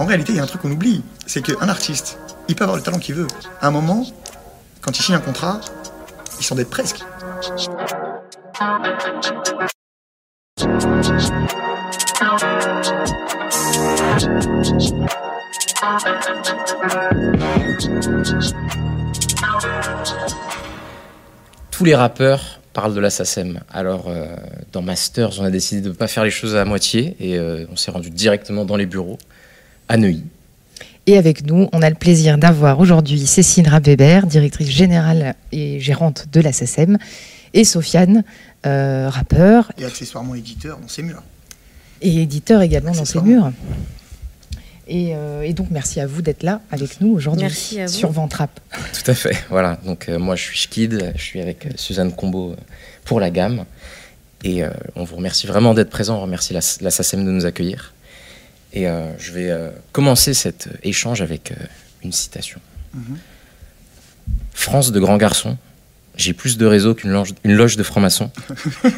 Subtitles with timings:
[0.00, 2.18] En réalité, il y a un truc qu'on oublie, c'est qu'un artiste,
[2.48, 3.26] il peut avoir le talent qu'il veut.
[3.60, 4.06] À un moment,
[4.80, 5.60] quand il signe un contrat,
[6.38, 7.00] il s'en dette presque.
[21.70, 23.60] Tous les rappeurs parlent de la SACEM.
[23.70, 24.34] Alors, euh,
[24.72, 27.66] dans Masters, on a décidé de ne pas faire les choses à moitié et euh,
[27.70, 29.18] on s'est rendu directement dans les bureaux
[29.90, 30.24] à Neuilly.
[31.06, 36.26] Et avec nous, on a le plaisir d'avoir aujourd'hui Cécile Rabébert, directrice générale et gérante
[36.32, 36.96] de la SACEM,
[37.52, 38.22] et Sofiane,
[38.66, 41.22] euh, rappeur Et accessoirement éditeur dans ses murs.
[42.02, 43.50] et éditeur également dans ses murs.
[44.86, 47.48] Et, euh, et donc, merci à vous d'être là avec nous aujourd'hui
[47.88, 48.60] sur Ventrap.
[48.92, 49.78] Tout à fait, voilà.
[49.84, 52.54] Donc, euh, moi, je suis Schkid, je suis avec euh, Suzanne Combo
[53.04, 53.64] pour la gamme.
[54.44, 57.46] Et euh, on vous remercie vraiment d'être présent, on remercie la, la SACEM de nous
[57.46, 57.92] accueillir.
[58.72, 61.56] Et euh, je vais euh, commencer cet euh, échange avec euh,
[62.02, 62.60] une citation.
[64.52, 65.56] France de grand garçon,
[66.16, 68.30] j'ai plus de réseau qu'une loge, une loge de francs-maçons.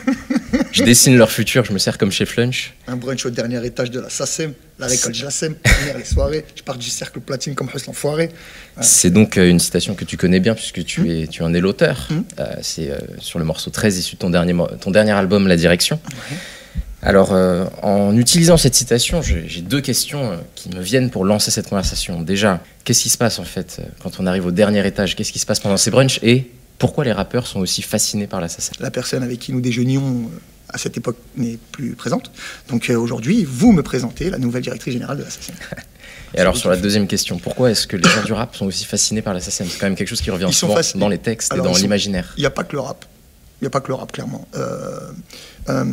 [0.73, 2.75] je dessine leur futur, je me sers comme chef lunch.
[2.87, 5.25] Un brunch au dernier étage de la SACEM, la récolte
[5.63, 8.25] première les soirées, je pars du cercle platine comme Hus l'enfoiré.
[8.25, 8.83] Ouais.
[8.83, 12.09] C'est donc une citation que tu connais bien puisque tu, es, tu en es l'auteur.
[12.39, 16.01] Euh, c'est sur le morceau 13 issu de ton dernier, ton dernier album, La Direction.
[17.03, 21.51] Alors, euh, en utilisant cette citation, j'ai deux questions euh, qui me viennent pour lancer
[21.51, 22.23] cette conversation.
[22.23, 25.17] Déjà, qu'est-ce qui se passe en fait euh, quand on arrive au dernier étage?
[25.17, 26.21] Qu'est-ce qui se passe pendant ces brunchs?
[26.23, 26.49] Et
[26.79, 30.31] pourquoi les rappeurs sont aussi fascinés par la SACEM La personne avec qui nous déjeunions
[30.69, 32.31] à cette époque n'est plus présente.
[32.69, 35.55] Donc euh, aujourd'hui, vous me présentez la nouvelle directrice générale de la SACEM.
[36.35, 38.85] Et alors, sur la deuxième question, pourquoi est-ce que les gens du rap sont aussi
[38.85, 41.19] fascinés par la SACEM C'est quand même quelque chose qui revient Ils souvent dans les
[41.19, 42.33] textes Alors, et dans l'imaginaire.
[42.37, 43.05] Il n'y a pas que le rap.
[43.63, 44.49] Il n'y a pas que le rap, clairement.
[44.57, 44.99] Euh,
[45.69, 45.85] euh,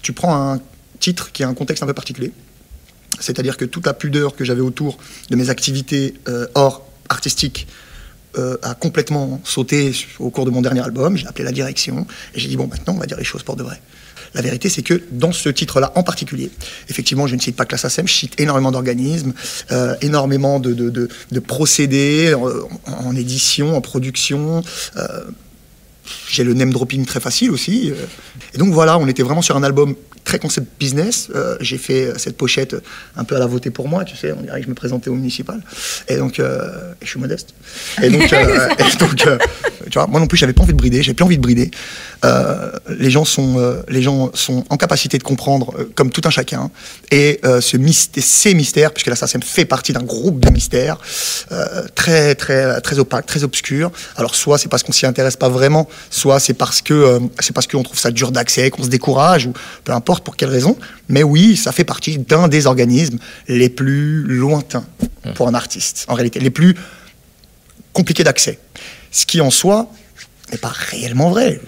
[0.00, 0.60] tu prends un
[1.00, 2.30] titre qui a un contexte un peu particulier.
[3.18, 4.96] C'est-à-dire que toute la pudeur que j'avais autour
[5.28, 7.66] de mes activités euh, hors artistiques
[8.62, 11.16] a complètement sauté au cours de mon dernier album.
[11.16, 13.56] J'ai appelé la direction et j'ai dit bon, maintenant on va dire les choses pour
[13.56, 13.80] de vrai.
[14.34, 16.50] La vérité, c'est que dans ce titre-là en particulier,
[16.90, 19.32] effectivement, je ne cite pas que la je cite énormément d'organismes,
[20.02, 24.62] énormément de, de- de- procédés en, édition, en production.
[26.28, 27.90] J'ai le name dropping très facile aussi.
[27.90, 28.06] euh.
[28.54, 29.94] Et donc voilà, on était vraiment sur un album
[30.26, 31.28] très concept business.
[31.34, 32.76] Euh, j'ai fait cette pochette
[33.16, 35.08] un peu à la voter pour moi, tu sais, on dirait que je me présentais
[35.08, 35.62] au municipal.
[36.08, 37.54] Et donc, euh, et je suis modeste.
[38.02, 41.02] Et donc, euh, et donc tu vois, moi non plus, j'avais pas envie de brider,
[41.02, 41.70] j'ai plus envie de brider.
[42.98, 46.72] Les, gens sont, les gens sont en capacité de comprendre, comme tout un chacun,
[47.12, 50.98] et ce mystère, ces mystères, puisque la SACEM fait partie d'un groupe de mystères
[51.94, 53.92] très, très, très opaque, très obscur.
[54.16, 57.68] Alors, soit c'est parce qu'on s'y intéresse pas vraiment, soit c'est parce que c'est parce
[57.68, 59.52] qu'on trouve ça dur d'accès, qu'on se décourage, ou
[59.84, 60.76] peu importe pour quelle raison?
[61.08, 63.18] Mais oui, ça fait partie d'un des organismes
[63.48, 64.84] les plus lointains
[65.34, 66.74] pour un artiste, en réalité, les plus
[67.92, 68.58] compliqués d'accès.
[69.10, 69.90] Ce qui en soi
[70.52, 71.60] n'est pas réellement vrai.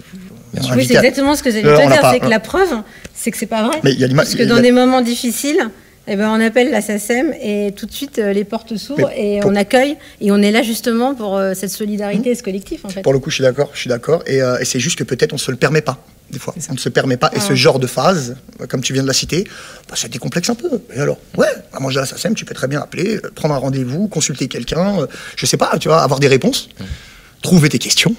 [0.55, 2.69] On Oui, c'est exactement ce que j'allais Euh, te n'a dire, c'est que la preuve,
[3.13, 3.79] c'est que c'est pas vrai.
[3.83, 5.59] Mais y a Parce que a- dans des moments difficiles,
[6.07, 9.39] eh ben, on appelle la SACEM et tout de suite euh, les portes s'ouvrent et
[9.41, 12.83] pour- on accueille et on est là justement pour euh, cette solidarité et ce collectif
[12.83, 13.01] en fait.
[13.03, 14.23] Pour le coup, je suis d'accord, je suis d'accord.
[14.25, 16.53] Et, euh, et c'est juste que peut-être on se le permet pas, des fois.
[16.69, 17.31] On ne se permet pas.
[17.35, 17.55] Et ce Ah.
[17.55, 18.35] genre de phase,
[18.69, 19.45] comme tu viens de la citer,
[19.89, 20.81] bah, ça décomplexe un peu.
[20.95, 23.53] Et alors, ouais, à manger à la SACEM, tu peux très bien appeler, euh, prendre
[23.55, 26.69] un rendez-vous, consulter quelqu'un, euh, je sais pas, tu vois, avoir des réponses,
[27.41, 28.15] trouver tes questions.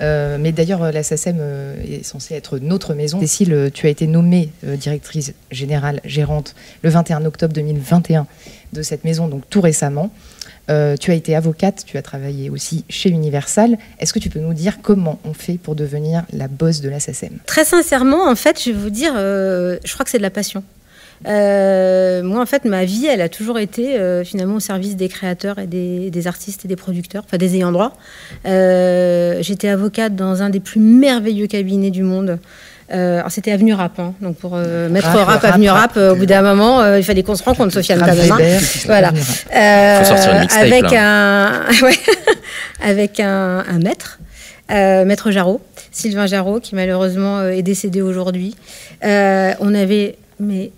[0.00, 3.20] Euh, mais d'ailleurs, euh, la SACEM euh, est censée être notre maison.
[3.20, 8.26] Cécile, tu as été nommée euh, directrice générale gérante le 21 octobre 2021
[8.72, 10.12] de cette maison, donc tout récemment.
[10.70, 13.78] Euh, tu as été avocate, tu as travaillé aussi chez Universal.
[13.98, 16.98] Est-ce que tu peux nous dire comment on fait pour devenir la boss de la
[17.46, 20.30] Très sincèrement, en fait, je vais vous dire, euh, je crois que c'est de la
[20.30, 20.62] passion.
[21.26, 25.58] Euh, moi, en fait, ma vie, elle a toujours été finalement au service des créateurs
[25.58, 27.92] et des, artistes et des producteurs, enfin des ayants droit.
[28.44, 32.38] J'étais avocate dans un des plus merveilleux cabinets du monde.
[32.92, 34.12] Euh, alors c'était Avenue Rap, hein.
[34.20, 35.80] donc pour euh, mettre Rap, rap, rap, Avenue rap.
[35.80, 38.36] Rap, euh, au bout d'un moment, euh, il fallait qu'on se rencontre, Sofiane Tabin.
[38.36, 39.12] Weber, Voilà.
[39.54, 41.46] Euh, avec là.
[41.48, 41.98] un, ouais,
[42.82, 44.18] avec un, un maître,
[44.70, 48.54] euh, maître Jarreau, Sylvain Jarreau, qui malheureusement euh, est décédé aujourd'hui.
[49.04, 50.70] Euh, on avait mais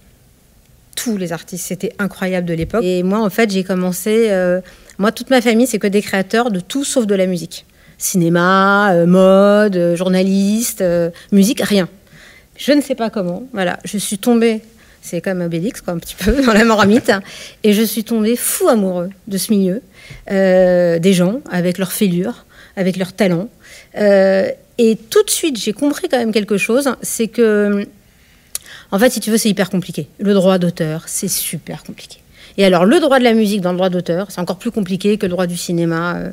[0.94, 1.67] tous les artistes.
[1.67, 2.84] C'était incroyable de l'époque.
[2.84, 4.28] Et moi, en fait, j'ai commencé.
[4.31, 4.60] euh,
[4.99, 7.67] moi, toute ma famille, c'est que des créateurs de tout sauf de la musique.
[7.99, 10.84] Cinéma, mode, journaliste,
[11.32, 11.88] musique, rien.
[12.56, 13.45] Je ne sais pas comment.
[13.53, 14.61] Voilà, je suis tombée.
[15.03, 17.12] C'est comme Obélix, quoi, un petit peu, dans la moramite.
[17.62, 19.83] Et je suis tombée fou amoureux de ce milieu,
[20.31, 22.47] euh, des gens avec leur fêlure,
[22.77, 23.49] avec leur talent.
[23.99, 24.49] Euh,
[24.79, 27.87] et tout de suite, j'ai compris quand même quelque chose, c'est que,
[28.91, 30.09] en fait, si tu veux, c'est hyper compliqué.
[30.19, 32.19] Le droit d'auteur, c'est super compliqué.
[32.56, 35.19] Et alors, le droit de la musique dans le droit d'auteur, c'est encore plus compliqué
[35.19, 36.17] que le droit du cinéma.
[36.17, 36.31] euh.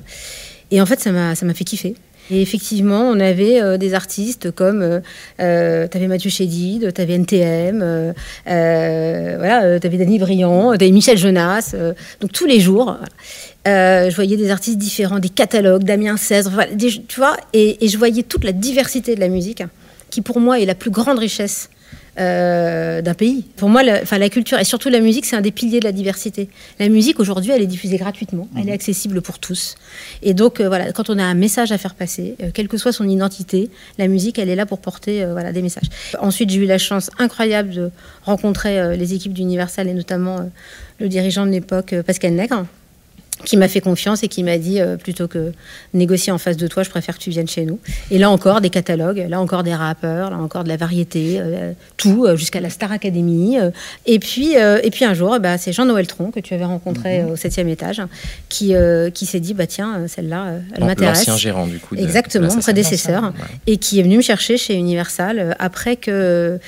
[0.70, 1.96] Et en fait, ça m'a fait kiffer.
[2.33, 5.00] Et effectivement, on avait euh, des artistes comme, euh,
[5.42, 8.13] euh, t'avais Mathieu Chédid, t'avais NTM, euh,
[8.48, 11.75] euh, voilà, t'avais Danny Briand, t'avais Michel Jonas.
[12.22, 12.98] donc tous les jours,
[13.66, 17.98] je voyais des artistes différents, des catalogues, Damien Cèzre, voilà, des- tu vois, et je
[17.98, 19.63] voyais toute la diversité de la musique,
[20.10, 21.69] qui pour moi est la plus grande richesse
[22.19, 23.46] euh, d'un pays.
[23.56, 25.86] Pour moi, la, enfin, la culture et surtout la musique, c'est un des piliers de
[25.86, 26.50] la diversité.
[26.80, 29.75] La musique, aujourd'hui, elle est diffusée gratuitement, elle est accessible pour tous.
[30.22, 32.78] Et donc, euh, voilà, quand on a un message à faire passer, euh, quelle que
[32.78, 35.88] soit son identité, la musique, elle est là pour porter voilà, des messages.
[36.19, 37.92] Ensuite, j'ai eu la chance incroyable de
[38.24, 40.50] rencontrer les équipes d'Universal et notamment
[41.00, 42.66] le dirigeant de l'époque, Pascal Nègre
[43.46, 45.52] qui m'a fait confiance et qui m'a dit euh, plutôt que
[45.94, 47.80] négocier en face de toi, je préfère que tu viennes chez nous.
[48.10, 51.74] Et là encore des catalogues, là encore des rappeurs, là encore de la variété, euh,
[51.98, 53.58] tout euh, jusqu'à la Star Academy.
[54.06, 57.34] et puis et puis un jour, bah, c'est Jean-Noël Tron que tu avais rencontré euh,
[57.34, 58.02] au septième étage,
[58.50, 58.74] qui
[59.14, 61.20] qui s'est dit bah tiens celle-là, elle m'intéresse.
[61.20, 61.96] L'ancien gérant du coup.
[61.96, 63.30] de- Exactement, de mon prédécesseur, Ouais.
[63.68, 66.60] et qui est venu me chercher chez Universal après que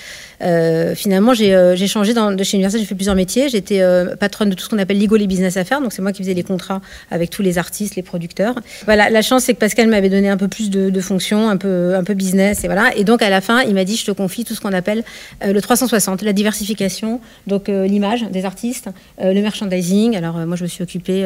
[0.44, 3.50] euh, finalement j'ai euh, changé dans- de chez Universal, j'ai fait plusieurs métiers.
[3.50, 6.12] J'étais euh, patronne de tout ce qu'on appelle legal et business affaires, donc c'est moi
[6.12, 6.81] qui faisais les contrats
[7.12, 8.56] avec tous les artistes, les producteurs.
[8.86, 11.57] Voilà, la chance c'est que Pascal m'avait donné un peu plus de, de fonctions, un
[11.57, 12.95] peu, un peu business, et voilà.
[12.95, 15.04] Et donc à la fin, il m'a dit je te confie tout ce qu'on appelle
[15.44, 18.90] euh, le 360, la diversification, donc l'image des artistes,
[19.22, 20.16] le merchandising.
[20.16, 21.24] Alors moi je me suis occupée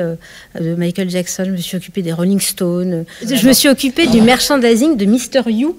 [0.59, 4.21] de Michael Jackson, je me suis occupée des Rolling Stones, je me suis occupée du
[4.21, 5.49] merchandising de Mr.
[5.49, 5.77] You.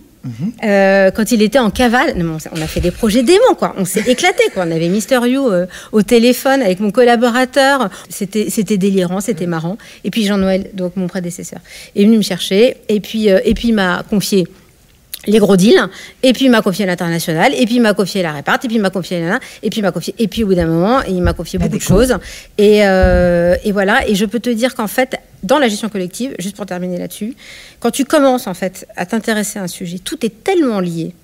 [0.65, 3.75] Euh, quand il était en cavale, on a fait des projets démons, quoi.
[3.79, 4.65] On s'est éclaté, quoi.
[4.67, 7.88] On avait Mister You euh, au téléphone avec mon collaborateur.
[8.09, 9.79] C'était, c'était délirant, c'était marrant.
[10.05, 11.61] Et puis Jean-Noël, donc mon prédécesseur,
[11.94, 12.76] est venu me chercher.
[12.88, 14.47] Et puis, euh, et puis il m'a confié
[15.26, 15.88] les gros deals,
[16.23, 18.76] et puis il m'a confié l'international, et puis il m'a confié la réparte, et puis
[18.76, 21.03] il m'a confié la et puis il m'a confié, et puis au bout d'un moment,
[21.03, 22.17] il m'a confié beaucoup de choses.
[22.56, 26.35] Et, euh, et voilà, et je peux te dire qu'en fait, dans la gestion collective,
[26.38, 27.35] juste pour terminer là-dessus,
[27.81, 31.14] quand tu commences en fait à t'intéresser à un sujet, tout est tellement lié.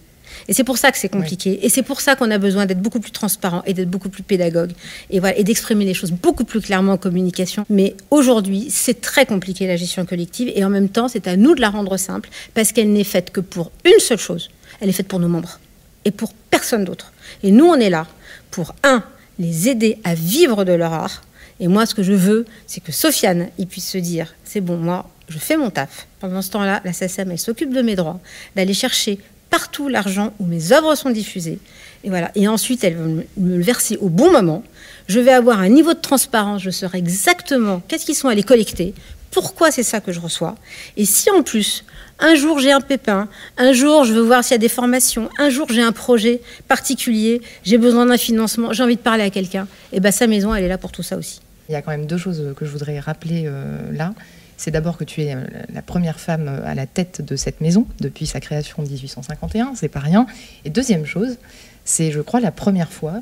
[0.49, 1.65] Et c'est pour ça que c'est compliqué.
[1.65, 4.23] Et c'est pour ça qu'on a besoin d'être beaucoup plus transparent et d'être beaucoup plus
[4.23, 4.73] pédagogue.
[5.11, 7.65] Et voilà, et d'exprimer les choses beaucoup plus clairement en communication.
[7.71, 10.51] Mais aujourd'hui, c'est très compliqué la gestion collective.
[10.55, 13.31] Et en même temps, c'est à nous de la rendre simple parce qu'elle n'est faite
[13.31, 14.51] que pour une seule chose.
[14.81, 15.61] Elle est faite pour nos membres
[16.05, 17.13] et pour personne d'autre.
[17.43, 18.07] Et nous, on est là
[18.51, 19.03] pour, un,
[19.39, 21.23] les aider à vivre de leur art.
[21.61, 24.77] Et moi, ce que je veux, c'est que Sofiane, il puisse se dire, c'est bon,
[24.77, 26.07] moi, je fais mon taf.
[26.21, 28.21] Pendant ce temps-là, la SACEM, elle s'occupe de mes droits,
[28.57, 29.19] d'aller chercher
[29.51, 31.59] partout l'argent où mes œuvres sont diffusées.
[32.03, 32.31] Et voilà.
[32.35, 34.65] Et ensuite, elle va me- le verser au bon moment.
[35.07, 36.61] Je vais avoir un niveau de transparence.
[36.63, 38.95] Je saurai exactement qu'est-ce qu'ils sont allés collecter,
[39.31, 40.57] pourquoi c'est ça que je reçois.
[40.97, 41.85] Et si en plus,
[42.19, 45.29] un jour j'ai un pépin, un jour je veux voir s'il y a des formations,
[45.39, 49.31] un jour j'ai un projet particulier, j'ai besoin d'un financement, j'ai envie de parler à
[49.31, 51.41] quelqu'un, et ben sa maison, elle est là pour tout ça aussi.
[51.69, 54.15] Il y a quand même deux choses que je voudrais rappeler euh, là.
[54.57, 55.41] C'est d'abord que tu es euh,
[55.73, 59.73] la première femme euh, à la tête de cette maison depuis sa création en 1851,
[59.75, 60.27] c'est pas rien.
[60.65, 61.39] Et deuxième chose,
[61.85, 63.21] c'est, je crois, la première fois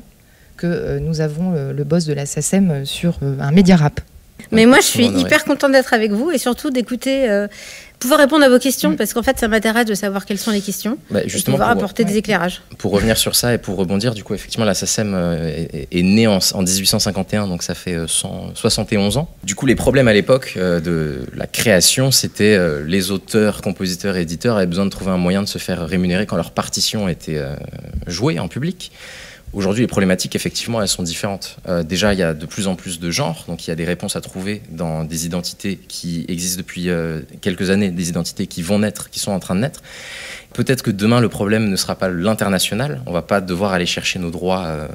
[0.57, 3.99] que nous avons le boss de la SACEM sur un média rap.
[4.51, 7.47] Mais moi, je suis hyper contente d'être avec vous et surtout d'écouter, euh,
[7.99, 10.61] pouvoir répondre à vos questions, parce qu'en fait, ça m'intéresse de savoir quelles sont les
[10.61, 12.61] questions, Bah, et justement, pouvoir pour, apporter des éclairages.
[12.77, 16.01] pour revenir sur ça et pour rebondir, du coup, effectivement, la SACEM euh, est, est
[16.03, 19.29] née en, en 1851, donc ça fait euh, 100 71 ans.
[19.43, 24.17] Du coup, les problèmes à l'époque euh, de la création, c'était euh, les auteurs, compositeurs
[24.17, 27.07] et éditeurs avaient besoin de trouver un moyen de se faire rémunérer quand leur partition
[27.07, 27.55] était euh,
[28.07, 28.91] jouée en public.
[29.53, 31.57] Aujourd'hui, les problématiques, effectivement, elles sont différentes.
[31.67, 33.75] Euh, déjà, il y a de plus en plus de genres, donc il y a
[33.75, 38.47] des réponses à trouver dans des identités qui existent depuis euh, quelques années, des identités
[38.47, 39.83] qui vont naître, qui sont en train de naître.
[40.53, 43.03] Peut-être que demain, le problème ne sera pas l'international.
[43.05, 44.87] On va pas devoir aller chercher nos droits euh,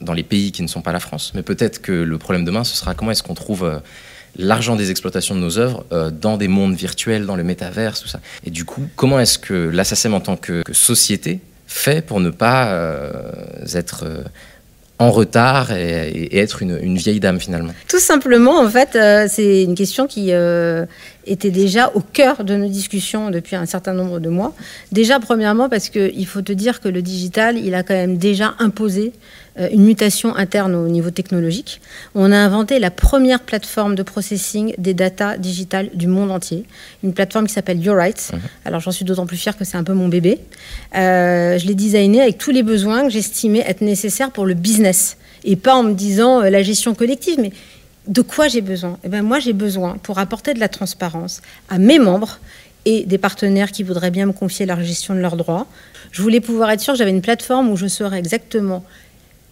[0.00, 1.32] dans les pays qui ne sont pas la France.
[1.34, 3.82] Mais peut-être que le problème demain, ce sera comment est-ce qu'on trouve
[4.38, 8.20] l'argent des exploitations de nos œuvres dans des mondes virtuels, dans le métaverse, tout ça.
[8.44, 12.72] Et du coup, comment est-ce que l'Assasem en tant que société fait pour ne pas
[12.72, 13.22] euh,
[13.74, 14.22] être euh,
[14.98, 19.74] en retard et, être une, vieille dame finalement Tout simplement, en fait, euh, c'est une
[19.74, 20.30] question qui,
[21.26, 24.52] était déjà au cœur de nos discussions depuis un certain nombre de mois.
[24.90, 28.54] Déjà, premièrement, parce qu'il faut te dire que le digital, il a quand même déjà
[28.58, 29.12] imposé
[29.72, 31.80] une mutation interne au niveau technologique.
[32.14, 36.64] On a inventé la première plateforme de processing des data digitales du monde entier,
[37.02, 38.30] une plateforme qui s'appelle Your Rights.
[38.32, 38.40] Mhm.
[38.64, 40.38] Alors j'en suis d'autant plus fière que c'est un peu mon bébé.
[40.96, 45.16] Euh, je l'ai designé avec tous les besoins que j'estimais être nécessaires pour le business
[45.44, 47.52] et pas en me disant euh, la gestion collective, mais
[48.06, 48.98] de quoi j'ai besoin?
[49.04, 52.38] Eh ben moi j'ai besoin pour apporter de la transparence à mes membres
[52.86, 55.66] et des partenaires qui voudraient bien me confier la gestion de leurs droits.
[56.12, 58.82] Je voulais pouvoir être sûr que j'avais une plateforme où je saurais exactement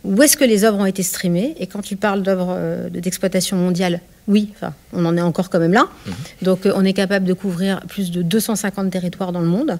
[0.05, 3.57] où est-ce que les œuvres ont été streamées Et quand tu parles d'œuvres euh, d'exploitation
[3.57, 5.89] mondiale, oui, enfin, on en est encore quand même là.
[6.07, 6.15] Mhm.
[6.43, 9.79] Donc euh, on est capable de couvrir plus de 250 territoires dans le monde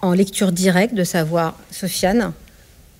[0.00, 2.32] en lecture directe, de savoir, Sofiane,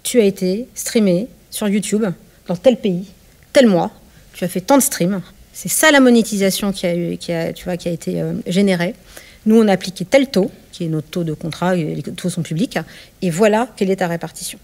[0.02, 2.04] tu as été streamé sur YouTube
[2.46, 3.06] dans tel pays,
[3.52, 3.92] tel mois,
[4.32, 5.20] tu as fait tant de streams.
[5.52, 8.34] C'est ça la monétisation qui a, eu, qui a, tu vois, qui a été euh,
[8.46, 8.94] générée.
[9.46, 12.42] Nous, on a appliqué tel taux, qui est notre taux de contrat, les taux sont
[12.42, 12.78] publics,
[13.22, 14.58] et voilà quelle est ta répartition.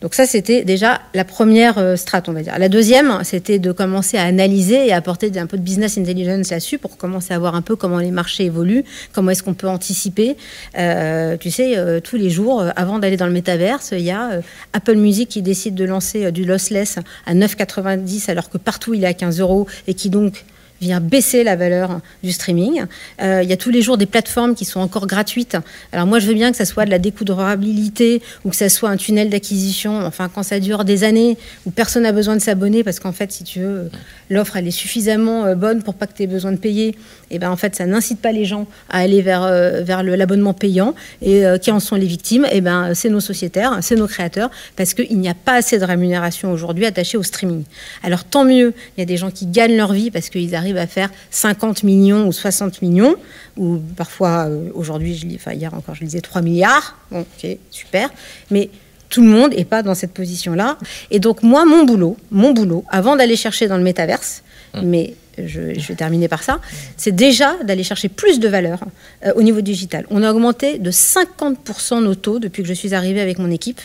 [0.00, 2.56] Donc ça, c'était déjà la première euh, strate, on va dire.
[2.58, 6.78] La deuxième, c'était de commencer à analyser et apporter un peu de business intelligence là-dessus
[6.78, 10.36] pour commencer à voir un peu comment les marchés évoluent, comment est-ce qu'on peut anticiper.
[10.78, 14.40] Euh, tu sais, euh, tous les jours, avant d'aller dans le métaverse, il y a
[14.72, 19.08] Apple Music qui décide de lancer du lossless à 9,90 alors que partout il est
[19.08, 20.44] à 15 euros et qui donc
[20.80, 22.84] vient baisser la valeur du streaming.
[23.20, 25.56] Euh, il y a tous les jours des plateformes qui sont encore gratuites.
[25.92, 28.90] Alors moi, je veux bien que ça soit de la découvrabilité ou que ça soit
[28.90, 30.00] un tunnel d'acquisition.
[30.04, 33.32] Enfin, quand ça dure des années où personne n'a besoin de s'abonner parce qu'en fait,
[33.32, 33.90] si tu veux,
[34.30, 36.94] l'offre elle est suffisamment euh, bonne pour pas que tu aies besoin de payer.
[37.30, 40.54] Et ben en fait, ça n'incite pas les gens à aller vers euh, vers l'abonnement
[40.54, 40.94] payant.
[41.22, 42.46] Et qui en sont les victimes?
[42.52, 45.84] Et ben c'est nos sociétaires, c'est nos créateurs, parce qu'il n'y a pas assez de
[45.84, 47.64] rémunération aujourd'hui attachée au streaming.
[48.02, 50.67] Alors tant mieux, il y a des gens qui gagnent leur vie parce qu'ils arrivent
[50.76, 53.16] à faire 50 millions ou 60 millions,
[53.56, 56.96] ou parfois, euh, aujourd'hui, enfin hier encore, je disais 3 milliards.
[57.10, 58.10] Bon, ok, super.
[58.50, 58.70] Mais
[59.08, 60.78] tout le monde n'est pas dans cette position-là.
[61.10, 64.42] Et donc, moi, mon boulot, mon boulot, avant d'aller chercher dans le métaverse,
[64.74, 64.84] hum.
[64.84, 65.14] mais
[65.46, 66.60] je, vais terminer par ça,
[66.96, 68.80] c'est déjà d'aller chercher plus de valeur
[69.24, 70.06] euh, au niveau digital.
[70.10, 73.80] On a augmenté de 50% nos taux depuis que je suis arrivée avec mon équipe.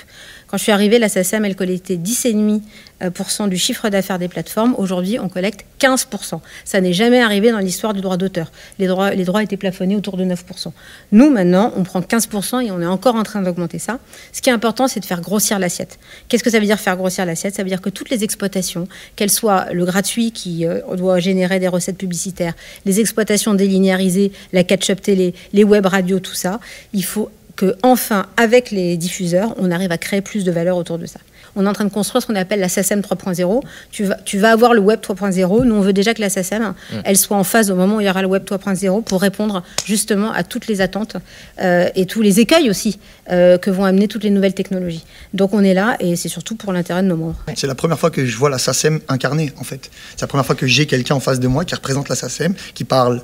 [0.53, 2.61] Quand je suis arrivée, la SACEM, elle collectait 10,5%
[3.01, 4.75] euh, du chiffre d'affaires des plateformes.
[4.77, 6.41] Aujourd'hui, on collecte 15%.
[6.63, 8.51] Ça n'est jamais arrivé dans l'histoire du droit d'auteur.
[8.77, 10.71] Les droits, les droits étaient plafonnés autour de 9%.
[11.11, 13.97] Nous, maintenant, on prend 15% et on est encore en train d'augmenter ça.
[14.31, 15.97] Ce qui est important, c'est de faire grossir l'assiette.
[16.27, 17.55] Qu'est-ce que ça veut dire faire grossir l'assiette?
[17.55, 21.59] Ça veut dire que toutes les exploitations, qu'elles soient le gratuit qui euh, doit générer
[21.59, 22.53] des recettes publicitaires,
[22.85, 26.59] les exploitations délinéarisées, la catch-up télé, les web radios, tout ça,
[26.93, 30.97] il faut que enfin, avec les diffuseurs, on arrive à créer plus de valeur autour
[30.97, 31.19] de ça.
[31.55, 33.61] On est en train de construire ce qu'on appelle la SACEM 3.0.
[33.91, 35.63] Tu vas, tu vas avoir le Web 3.0.
[35.63, 36.95] Nous, on veut déjà que la SACEM, mm.
[37.03, 39.63] elle soit en phase au moment où il y aura le Web 3.0 pour répondre
[39.85, 41.17] justement à toutes les attentes
[41.61, 45.05] euh, et tous les écueils aussi euh, que vont amener toutes les nouvelles technologies.
[45.33, 47.35] Donc on est là et c'est surtout pour l'intérêt de nos membres.
[47.55, 49.91] C'est la première fois que je vois la SACEM incarnée en fait.
[50.15, 52.55] C'est la première fois que j'ai quelqu'un en face de moi qui représente la SACEM,
[52.73, 53.21] qui parle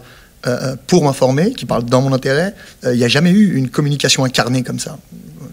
[0.47, 2.55] euh, euh, pour m'informer, qui parle dans mon intérêt.
[2.85, 4.97] Euh, il n'y a jamais eu une communication incarnée comme ça.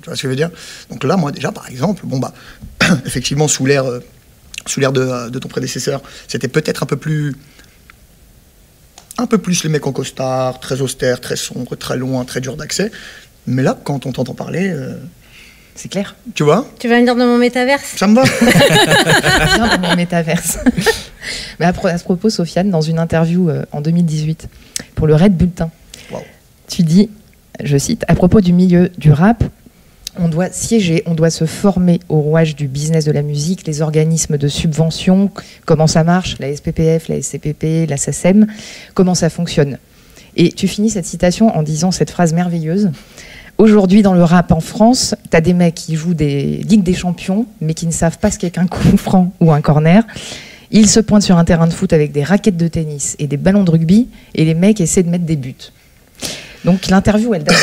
[0.00, 0.50] Tu vois ce que je veux dire?
[0.90, 2.32] Donc là, moi déjà, par exemple, bon bah,
[3.04, 3.84] effectivement, sous l'ère,
[4.64, 7.34] sous l'ère de, de, ton prédécesseur, c'était peut-être un peu plus,
[9.18, 12.56] un peu plus les mecs en costard, très austère, très sombre, très loin, très dur
[12.56, 12.92] d'accès.
[13.48, 14.72] Mais là, quand on t'entend parler,
[15.74, 16.14] c'est clair.
[16.34, 16.64] Tu vois?
[16.78, 17.96] Tu vas venir dans mon métaverse?
[17.96, 18.22] Ça me va.
[19.56, 20.58] Viens dans mon métaverse.
[21.60, 24.48] Mais à, ce propos, Sofiane, dans une interview en 2018,
[24.94, 25.70] pour le Red Bulletin.
[26.68, 27.10] Tu dis,
[27.62, 29.44] je cite, à propos du milieu du rap,
[30.18, 33.82] on doit siéger, on doit se former au rouage du business de la musique, les
[33.82, 35.30] organismes de subvention,
[35.64, 38.46] comment ça marche, la SPPF, la SCPP, la SACEM,
[38.94, 39.78] comment ça fonctionne?
[40.36, 42.90] Et tu finis cette citation en disant cette phrase merveilleuse.
[43.58, 46.92] Aujourd'hui, dans le rap en France, tu as des mecs qui jouent des Ligues des
[46.92, 50.02] Champions, mais qui ne savent pas ce qu'est qu'un coup franc ou un corner.
[50.70, 53.36] Ils se pointent sur un terrain de foot avec des raquettes de tennis et des
[53.36, 55.54] ballons de rugby, et les mecs essaient de mettre des buts.
[56.64, 57.56] Donc l'interview, elle date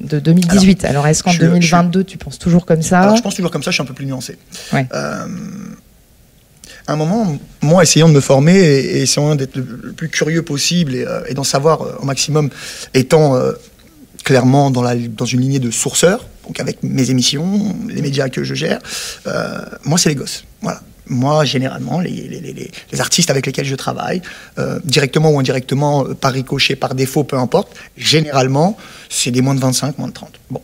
[0.00, 0.84] de, 2018.
[0.84, 3.70] Alors, est-ce qu'en 2022, tu penses toujours comme ça Alors, Je pense toujours comme ça,
[3.70, 4.38] je suis un peu plus nuancé.
[4.74, 5.26] Euh,
[6.88, 10.94] à un moment, moi, essayant de me former et, essayant d'être le, plus curieux possible
[10.94, 12.50] et, euh, d'en savoir euh, au maximum,
[12.94, 13.38] étant
[14.24, 18.42] clairement dans, la, dans une lignée de sourceur, donc avec mes émissions, les médias que
[18.42, 18.80] je gère,
[19.84, 20.44] moi, c'est les gosses.
[20.62, 24.22] Voilà moi, généralement, les, artistes avec lesquels je travaille,
[24.58, 28.76] euh, directement ou indirectement, euh, par ricochet, par défaut, peu importe, généralement,
[29.08, 30.32] c'est des moins de 25, moins de 30.
[30.50, 30.62] Bon,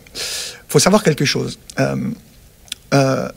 [0.67, 1.59] faut savoir quelque chose.
[2.93, 3.29] Euh,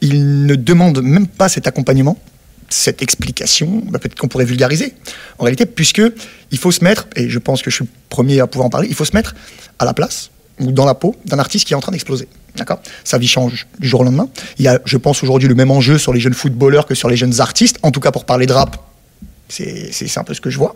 [0.00, 2.16] ils ne demandent même pas cet accompagnement
[2.68, 4.94] cette explication, bah, peut-être qu'on pourrait vulgariser,
[5.38, 6.02] en réalité, puisque
[6.50, 8.88] il faut se mettre, et je pense que je suis premier à pouvoir en parler,
[8.88, 9.34] il faut se mettre
[9.78, 12.28] à la place ou dans la peau d'un artiste qui est en train d'exploser.
[12.56, 14.28] D'accord Sa vie change du jour au lendemain.
[14.58, 17.08] Il y a, je pense, aujourd'hui le même enjeu sur les jeunes footballeurs que sur
[17.08, 18.76] les jeunes artistes, en tout cas pour parler de rap.
[19.48, 20.74] C'est un peu ce que je vois.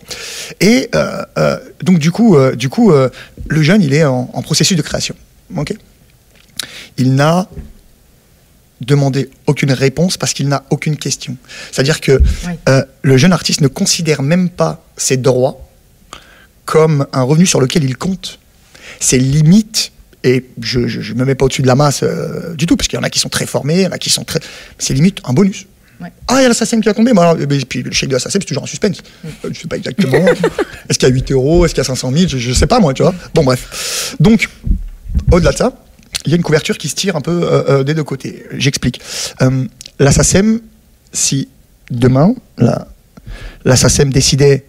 [0.60, 4.76] Et euh, euh, donc, du coup, euh, du coup le jeune, il est en, processus
[4.76, 5.14] de création.
[6.96, 7.48] il n'a
[8.80, 11.36] demandé aucune réponse parce qu'il n'a aucune question.
[11.72, 12.22] C'est-à-dire que
[13.02, 15.66] le jeune artiste ne considère même pas ses droits
[16.64, 18.38] comme un revenu sur lequel il compte.
[19.00, 22.76] Ses limites et je ne me mets pas au-dessus de la masse euh, du tout,
[22.76, 24.24] parce qu'il y en a qui sont très formés, il y en a qui sont
[24.24, 24.40] très.
[24.78, 25.66] C'est limite un bonus.
[26.28, 27.12] Ah, il y a l'assassin qui a tombé.
[27.40, 28.98] et puis le chèque de l'assassin, c'est toujours un suspense.
[28.98, 29.26] Mm.
[29.26, 30.26] Euh, je ne sais pas exactement.
[30.88, 32.66] est-ce qu'il y a 8 euros Est-ce qu'il y a 500 000 Je ne sais
[32.66, 33.14] pas, moi, tu vois.
[33.34, 34.16] Bon, bref.
[34.18, 34.48] Donc,
[35.30, 35.72] au-delà de ça,
[36.24, 38.44] il y a une couverture qui se tire un peu euh, des deux côtés.
[38.56, 39.00] J'explique.
[39.98, 40.58] l'assassin,
[41.12, 41.48] si
[41.90, 42.34] demain,
[43.64, 44.64] l'assassin décidait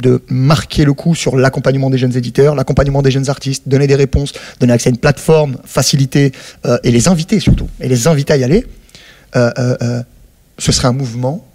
[0.00, 3.94] de marquer le coup sur l'accompagnement des jeunes éditeurs, l'accompagnement des jeunes artistes, donner des
[3.94, 6.32] réponses, donner accès à une plateforme, faciliter
[6.66, 8.66] euh, et les inviter surtout, et les inviter à y aller,
[9.36, 10.02] euh, euh,
[10.58, 11.46] ce serait un mouvement.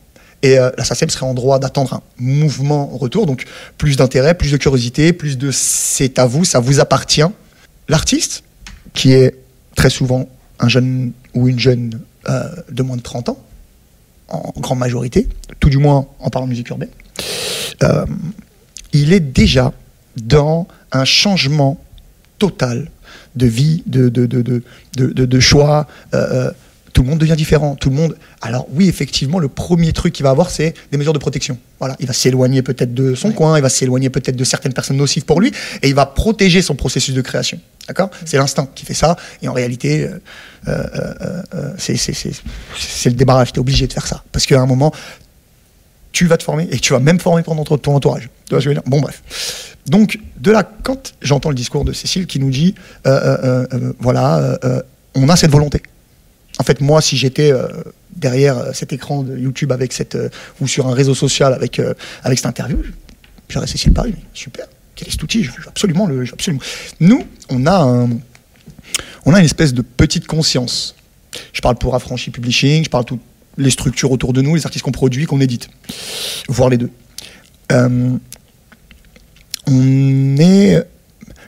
[0.43, 3.45] Et la SACEM serait en droit d'attendre un mouvement retour, donc
[3.79, 7.23] plus d'intérêt, plus de curiosité, plus de c'est à vous, ça vous appartient.
[7.89, 8.43] L'artiste,
[8.93, 9.33] qui est
[9.75, 11.99] très souvent un jeune ou une jeune
[12.69, 13.39] de moins de 30 ans,
[14.27, 15.27] en grande majorité,
[15.59, 16.89] tout du moins en parlant de musique urbaine,
[17.83, 18.05] euh,
[18.93, 19.73] il est déjà
[20.17, 21.79] dans un changement
[22.39, 22.89] total
[23.35, 24.63] de vie, de, de, de,
[24.95, 25.87] de choix.
[26.13, 26.51] Euh, euh,
[26.93, 27.75] tout le monde devient différent.
[27.75, 28.15] Tout le monde.
[28.41, 31.57] Alors oui, effectivement, le premier truc qu'il va avoir, c'est des mesures de protection.
[31.79, 34.95] Voilà, il va s'éloigner peut-être de son coin, il va s'éloigner peut-être de certaines personnes
[34.95, 37.59] nocives pour lui, et il va protéger son processus de création.
[37.89, 38.09] D'accord?
[38.23, 40.09] C'est l'instinct qui fait ça, et en réalité,
[41.77, 41.95] c'est
[43.09, 43.51] le débarrage.
[43.51, 44.93] Tu es obligé de faire ça, parce qu'à un moment,
[46.15, 48.29] tu vas te former et tu vas même former pendant ton entourage.
[48.47, 49.75] Tu vois Bon, bref.
[49.85, 52.73] Donc, de là, quand j'entends le discours de Cécile qui nous dit
[53.05, 54.57] euh, euh, euh, voilà,
[55.13, 55.83] on a cette volonté.
[56.57, 57.51] En fait, moi, si j'étais
[58.15, 60.17] derrière cet écran de YouTube avec cette,
[60.61, 61.81] ou sur un réseau social avec,
[62.23, 62.81] avec cette interview,
[63.49, 64.15] j'aurais Cécile Paris.
[64.33, 64.67] Super.
[64.95, 65.43] Quel est cet outil?
[65.43, 66.23] Je absolument le.
[66.31, 66.63] Absolument.
[67.01, 68.09] Nous, on a, un,
[69.25, 70.95] on a une espèce de petite conscience.
[71.51, 73.19] Je parle pour Affranchi Publishing, je parle tout,
[73.57, 75.69] les structures autour de nous, les artistes qu'on produit, qu'on édite,
[76.47, 76.89] voire les deux.
[77.71, 78.17] Euh,
[79.67, 80.83] on est,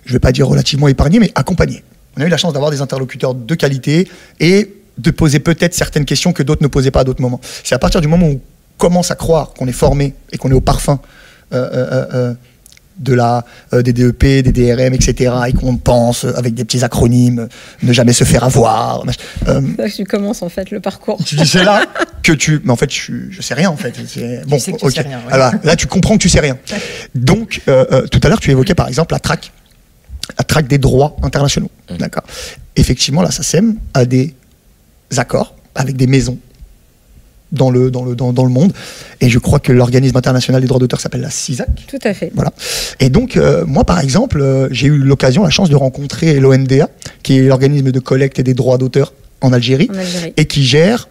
[0.06, 1.84] je ne vais pas dire relativement épargné, mais accompagné.
[2.17, 4.08] On a eu la chance d'avoir des interlocuteurs de qualité
[4.39, 7.39] et de poser peut-être certaines questions que d'autres ne posaient pas à d'autres moments.
[7.63, 8.41] C'est à partir du moment où on
[8.78, 11.00] commence à croire qu'on est formé et qu'on est au parfum
[11.54, 12.34] euh, euh,
[13.00, 17.48] de la, euh, des DEP, des DRM, etc., et qu'on pense avec des petits acronymes,
[17.84, 19.04] ne jamais se faire avoir.
[19.48, 19.62] Euh,
[19.96, 21.24] tu commences en fait le parcours.
[21.24, 21.86] Tu dis c'est là
[22.24, 22.62] que tu.
[22.64, 23.94] Mais en fait, je, je sais rien en fait.
[24.48, 26.58] Bon, sais sais rien, Alors, là, tu comprends que tu sais rien.
[27.16, 29.52] Donc, euh, tout à l'heure, tu évoquais par exemple la traque,
[30.38, 31.72] la traque des droits internationaux.
[31.90, 31.98] Mmh.
[31.98, 32.24] D'accord.
[32.76, 34.34] Effectivement, la SACEM a des
[35.16, 36.38] accords avec des maisons
[37.52, 38.74] dans le, dans le, dans, dans, le monde.
[39.22, 41.70] Et je crois que l'organisme international des droits d'auteur s'appelle la CISAC.
[41.88, 42.32] Tout à fait.
[42.34, 42.52] Voilà.
[43.00, 46.90] Et donc, euh, moi, par exemple, euh, j'ai eu l'occasion, la chance de rencontrer l'ONDA,
[47.24, 51.08] qui est l'organisme de collecte des droits d'auteur en Algérie, en Algérie, et qui gère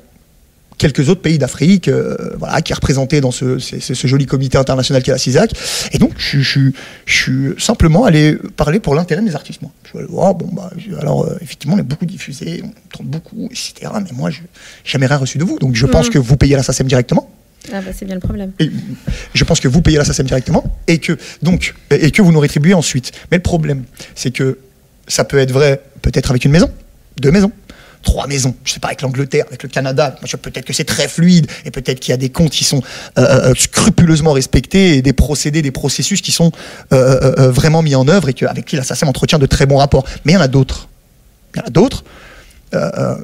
[0.79, 5.03] quelques autres pays d'Afrique, euh, voilà, qui est représenté dans ce, ce, joli comité international
[5.03, 5.53] qui est la CISAC.
[5.93, 6.61] Et donc, je, je,
[7.05, 9.63] je suis simplement allé parler pour l'intérêt des artistes.
[9.63, 9.71] Moi.
[9.85, 13.93] Je suis bon, bah, alors, euh, effectivement, on est beaucoup diffusé, on tourne beaucoup, etc.
[13.95, 14.47] Mais moi, je n'ai
[14.85, 15.59] jamais rien reçu de vous.
[15.59, 16.13] Donc, je pense mm.
[16.13, 17.31] que vous payez la SACEM directement.
[17.73, 18.53] Ah bah c'est bien le problème.
[18.61, 18.71] Et
[19.35, 22.39] je pense que vous payez la SACEM directement et que, donc, et que vous nous
[22.39, 23.13] rétribuez ensuite.
[23.31, 23.83] Mais le problème,
[24.15, 24.59] c'est que
[25.09, 26.71] ça peut être vrai peut-être avec une maison,
[27.21, 27.51] deux maisons,
[28.07, 28.55] trois maisons.
[28.65, 30.17] Je sais pas, avec l'Angleterre, avec le Canada.
[30.41, 32.83] Peut-être que c'est très fluide et peut-être qu'il y a des comptes qui sont
[33.19, 36.53] euh, euh, scrupuleusement respectés et des procédés, des processus qui sont
[36.95, 40.05] euh, vraiment mis en œuvre et avec qui la SACEM entretient de très bons rapports.
[40.25, 40.89] Mais il y en a d'autres.
[41.55, 42.05] Il y en a d'autres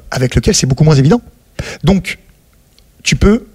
[0.09, 1.21] avec lesquels c'est beaucoup moins évident.
[1.83, 2.17] Donc,
[3.03, 3.45] tu peux,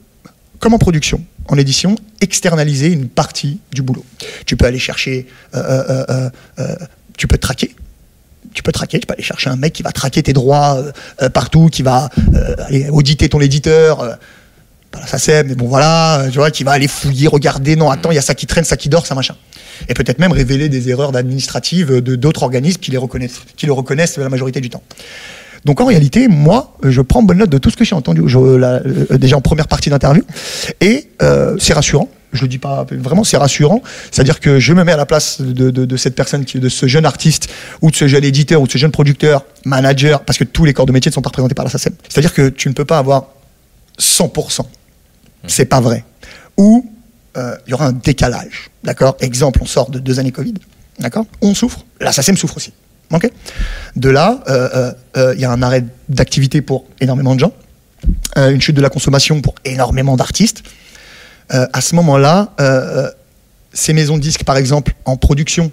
[0.60, 4.04] comme en production, en édition, externaliser une partie du boulot.
[4.46, 5.26] Tu peux aller chercher,
[7.16, 7.74] tu peux traquer,
[8.58, 10.90] tu peux traquer, tu peux aller chercher un mec qui va traquer tes droits euh,
[11.22, 14.18] euh, partout, qui va euh, aller auditer ton éditeur.
[14.90, 18.10] pas la SACEM, mais bon voilà, tu vois, qui va aller fouiller, regarder, non, attends,
[18.10, 19.36] il y a ça qui traîne, ça qui dort, ça machin.
[19.88, 23.72] Et peut-être même révéler des erreurs administratives de d'autres organismes qui les reconnaissent, qui le
[23.72, 24.82] reconnaissent la majorité du temps.
[25.64, 28.22] Donc en réalité, moi, je prends bonne note de tout ce que j'ai entendu
[29.12, 30.24] déjà en première partie d'interview,
[30.80, 31.10] et
[31.60, 33.82] c'est rassurant je le dis pas vraiment, c'est rassurant.
[34.10, 37.06] C'est-à-dire que je me mets à la place de, cette personne, qui, de ce jeune
[37.06, 37.48] artiste,
[37.80, 40.74] ou de ce jeune éditeur, ou de ce jeune producteur, manager, parce que tous les
[40.74, 41.94] corps de métier ne sont pas représentés par la SACEM.
[42.08, 43.28] C'est-à-dire que tu ne peux pas avoir
[43.98, 44.62] 100%
[45.46, 46.04] c'est pas vrai.
[46.56, 46.90] Ou
[47.36, 48.70] euh, il y aura un décalage.
[48.82, 49.16] D'accord?
[49.20, 50.54] Exemple, on sort de deux années Covid.
[50.98, 51.26] D'accord?
[51.40, 51.84] On souffre.
[52.00, 52.72] La SACEM souffre aussi.
[53.12, 53.30] Ok?
[53.96, 57.52] De là, euh, euh, il y a un arrêt d'activité pour énormément de gens,
[58.36, 60.62] une chute de la consommation pour énormément d'artistes.
[61.50, 62.48] À ce moment-là,
[63.72, 65.70] ces maisons de disques, par exemple, en production,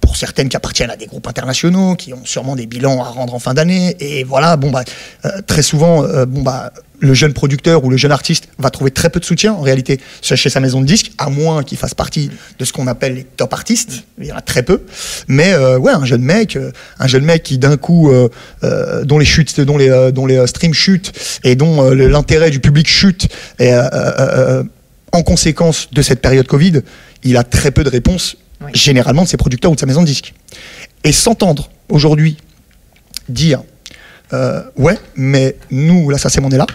[0.00, 3.34] pour certaines qui appartiennent à des groupes internationaux, qui ont sûrement des bilans à rendre
[3.34, 3.96] en fin d'année.
[4.00, 4.84] Et voilà, bon bah,
[5.46, 9.20] très souvent, bon bah, le jeune producteur ou le jeune artiste va trouver très peu
[9.20, 12.64] de soutien en réalité chez sa maison de disques, à moins qu'il fasse partie de
[12.64, 14.04] ce qu'on appelle les top artistes.
[14.18, 14.82] Il y en a très peu.
[15.28, 18.28] Mais euh, ouais, un jeune mec, euh, un jeune mec qui d'un coup, euh,
[19.04, 21.12] dont les chutes, dont les, dont les streams chutent
[21.44, 23.72] et dont l'intérêt du public chute, et
[25.12, 26.82] en conséquence de cette période Covid,
[27.24, 28.36] il a très peu de réponses
[28.74, 30.34] généralement de ses producteurs ou de sa maison de disques.
[31.04, 32.36] Et s'entendre aujourd'hui
[33.28, 33.62] dire
[34.32, 36.66] euh, ouais, mais nous, là, ça c'est mon est là.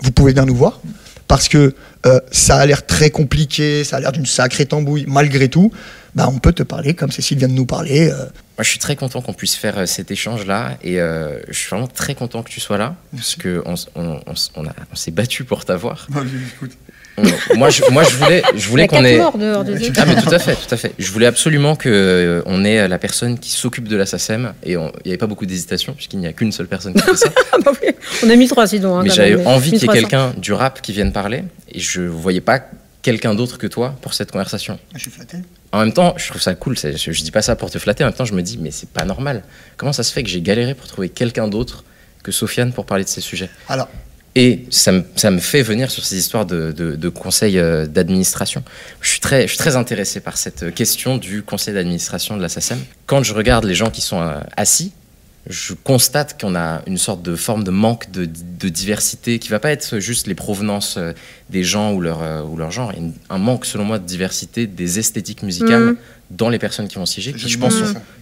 [0.00, 0.80] Vous pouvez bien nous voir
[1.28, 1.74] parce que
[2.06, 5.04] euh, ça a l'air très compliqué, ça a l'air d'une sacrée tambouille.
[5.06, 5.72] Malgré tout,
[6.14, 8.10] bah, on peut te parler comme Cécile vient de nous parler.
[8.10, 8.16] Euh.
[8.16, 12.14] Moi, je suis très content qu'on puisse faire cet échange-là et je suis vraiment très
[12.14, 16.06] content que tu sois là parce qu'on on, on, on s'est battu pour t'avoir.
[17.56, 19.18] Moi, je, moi, je voulais, je voulais qu'on ait.
[19.18, 19.64] Morts dehors
[19.96, 20.92] ah, mais tout à fait, tout à fait.
[20.98, 24.72] Je voulais absolument que euh, on ait la personne qui s'occupe de la SACEM et
[24.72, 27.28] il n'y avait pas beaucoup d'hésitation puisqu'il n'y a qu'une seule personne qui fait ça.
[27.52, 27.72] Ah, bah
[28.22, 28.96] on a mis trois sinon.
[28.96, 31.42] Hein, mais j'avais envie qu'il y ait quelqu'un du rap qui vienne parler
[31.72, 32.60] et je voyais pas
[33.02, 34.78] quelqu'un d'autre que toi pour cette conversation.
[34.90, 35.38] Ah, je suis flatté.
[35.72, 36.76] En même temps, je trouve ça cool.
[36.76, 38.04] Je, je dis pas ça pour te flatter.
[38.04, 39.42] En même temps, je me dis, mais c'est pas normal.
[39.76, 41.84] Comment ça se fait que j'ai galéré pour trouver quelqu'un d'autre
[42.22, 43.50] que Sofiane pour parler de ces sujets?
[43.68, 43.88] Alors,
[44.36, 47.86] et ça me, ça me, fait venir sur ces histoires de, de, de conseils euh,
[47.86, 48.62] d'administration.
[49.00, 52.48] Je suis, très, je suis très intéressé par cette question du conseil d'administration de la
[52.48, 52.78] SACEM.
[53.06, 54.92] Quand je regarde les gens qui sont euh, assis,
[55.48, 59.58] je constate qu'on a une sorte de forme de manque de, de diversité qui va
[59.58, 61.12] pas être juste les provenances euh,
[61.48, 62.92] des gens ou leur, ou leur genre.
[62.96, 65.96] Il y a un manque, selon moi, de diversité des esthétiques musicales mmh.
[66.30, 67.74] dans les personnes qui vont siéger, qui, je pense,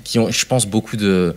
[0.05, 1.35] qui ont, je pense, beaucoup de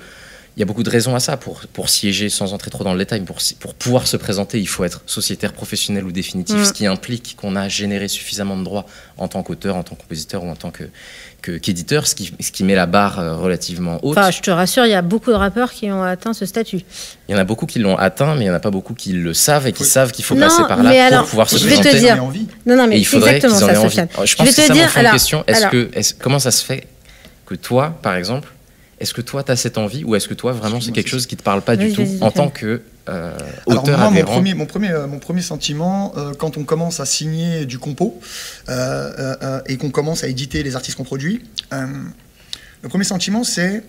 [0.58, 2.92] il y a beaucoup de raisons à ça pour, pour siéger sans entrer trop dans
[2.92, 3.22] le détail.
[3.22, 6.66] Pour, pour pouvoir se présenter, il faut être sociétaire, professionnel ou définitif, mm.
[6.66, 8.86] ce qui implique qu'on a généré suffisamment de droits
[9.18, 12.52] en tant qu'auteur, en tant que compositeur ou en tant que, qu'éditeur, ce, qui, ce
[12.52, 14.18] qui met la barre euh, relativement haute.
[14.18, 16.82] Enfin, je te rassure, il y a beaucoup de rappeurs qui ont atteint ce statut.
[17.30, 18.94] Il y en a beaucoup qui l'ont atteint, mais il n'y en a pas beaucoup
[18.94, 21.66] qui le savent et qui savent qu'il faut passer par là pour pouvoir se je
[21.66, 21.92] présenter.
[21.92, 22.18] Vais te dire.
[22.66, 24.10] Non, non, mais il faudrait exactement ça, Sofiane.
[24.12, 25.46] Je pense je vais que te dire, alors, question.
[25.48, 26.88] Est-ce que, comment ça se fait
[27.46, 28.50] que toi, par exemple,
[29.02, 31.26] est-ce que toi, tu as cette envie ou est-ce que toi, vraiment, c'est quelque chose
[31.26, 33.36] qui ne te parle pas du tout en tant que euh,
[33.66, 37.00] auteur Alors moi, mon premier, mon premier, euh, mon premier sentiment, euh, quand on commence
[37.00, 38.20] à signer du compo
[38.70, 43.84] et qu'on commence à éditer les artistes qu'on produit, le premier sentiment, c'est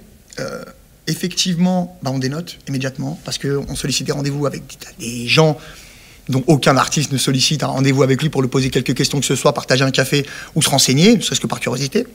[1.07, 4.63] effectivement, bah, on dénote immédiatement parce qu'on sollicite des rendez-vous avec
[4.99, 5.59] des gens
[6.29, 9.27] dont aucun artiste ne sollicite un rendez-vous avec lui pour lui poser quelques questions que
[9.27, 12.07] ce soit, partager un café ou se renseigner, ne serait-ce que par curiosité.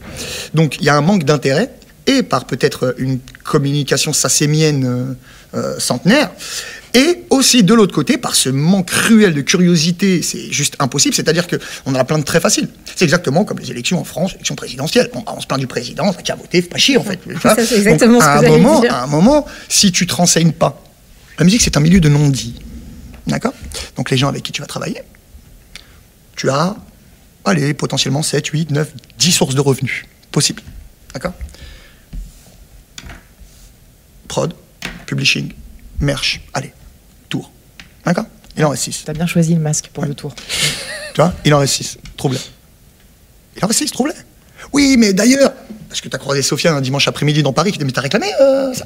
[0.56, 1.70] Donc il y a un manque d'intérêt
[2.08, 5.14] et par peut-être une communication sacémienne euh,
[5.58, 6.32] euh, centenaire,
[6.94, 11.46] et aussi de l'autre côté par ce manque cruel de curiosité, c'est juste impossible, c'est-à-dire
[11.48, 12.70] qu'on a plein de très facile.
[12.96, 15.10] C'est exactement comme les élections en France, élections présidentielles.
[15.14, 17.20] Bon, bah, on se plaint du président, qui a voté, faut pas chier en fait.
[17.66, 20.82] c'est exactement ce à, un moment, à un moment, si tu te renseignes pas,
[21.38, 22.56] la musique c'est un milieu de non-dit.
[23.28, 23.54] D'accord?
[23.98, 25.02] Donc les gens avec qui tu vas travailler,
[26.38, 26.76] tu as,
[27.44, 30.64] allez, potentiellement 7, 8, 9, 10 sources de revenus possibles.
[31.14, 31.34] D'accord?
[34.28, 34.54] Prod,
[35.06, 35.54] publishing,
[36.00, 36.74] merch, allez,
[37.30, 37.52] tour.
[38.06, 38.26] D'accord
[38.58, 39.04] Il en reste 6.
[39.06, 40.34] T'as bien choisi le masque pour le tour.
[41.14, 41.98] tu vois Il en reste 6.
[42.16, 42.40] Troublé.
[43.56, 44.14] Il en reste 6, troublé.
[44.74, 45.54] Oui, mais d'ailleurs,
[45.90, 48.28] parce que t'as croisé Sophia un dimanche après-midi dans Paris qui dit Mais t'as réclamé
[48.42, 48.86] euh, ça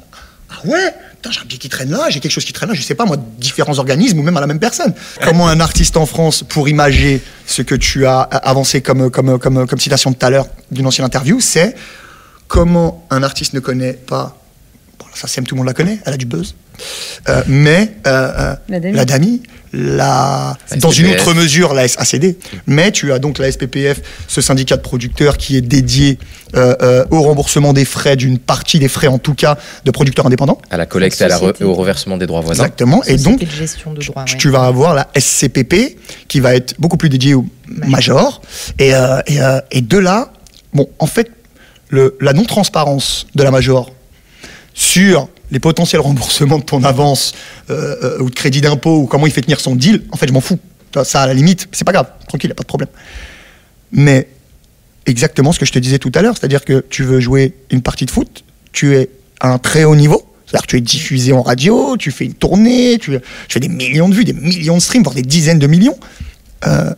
[0.50, 0.94] Ah ouais
[1.28, 3.04] J'ai un billet qui traîne là, j'ai quelque chose qui traîne là, je sais pas
[3.04, 4.94] moi, différents organismes ou même à la même personne.
[5.22, 9.66] Comment un artiste en France, pour imager ce que tu as avancé comme, comme, comme,
[9.66, 11.74] comme citation tout à l'heure d'une ancienne interview, c'est
[12.48, 14.41] comment un artiste ne connaît pas
[15.14, 16.54] ça SACEM, tout le monde la connaît, elle a du buzz.
[17.28, 22.36] Euh, mais euh, euh, la DAMI, la, dans une autre mesure la SACD,
[22.66, 26.18] mais tu as donc la SPPF, ce syndicat de producteurs qui est dédié
[26.54, 30.60] au remboursement des frais, d'une partie des frais en tout cas, de producteurs indépendants.
[30.70, 32.64] À la collecte et au reversement des droits voisins.
[32.64, 33.02] Exactement.
[33.04, 33.40] Et donc,
[34.38, 35.96] tu, vas avoir la SCPP
[36.28, 38.42] qui va être beaucoup plus dédiée au major.
[38.78, 38.90] Et,
[39.26, 39.38] et,
[39.70, 40.32] et de là,
[40.74, 41.30] bon, en fait,
[41.88, 43.90] le, la non-transparence de la major
[44.74, 47.34] sur les potentiels remboursements de ton avance
[47.70, 50.26] euh, euh, ou de crédit d'impôt ou comment il fait tenir son deal, en fait,
[50.26, 50.58] je m'en fous.
[51.04, 52.90] Ça, à la limite, c'est pas grave, tranquille, il a pas de problème.
[53.92, 54.28] Mais
[55.06, 57.82] exactement ce que je te disais tout à l'heure, c'est-à-dire que tu veux jouer une
[57.82, 61.32] partie de foot, tu es à un très haut niveau, c'est-à-dire que tu es diffusé
[61.32, 64.82] en radio, tu fais une tournée, tu, fais des millions de vues, des millions de
[64.82, 65.98] streams, voire des dizaines de millions.
[66.66, 66.92] euh,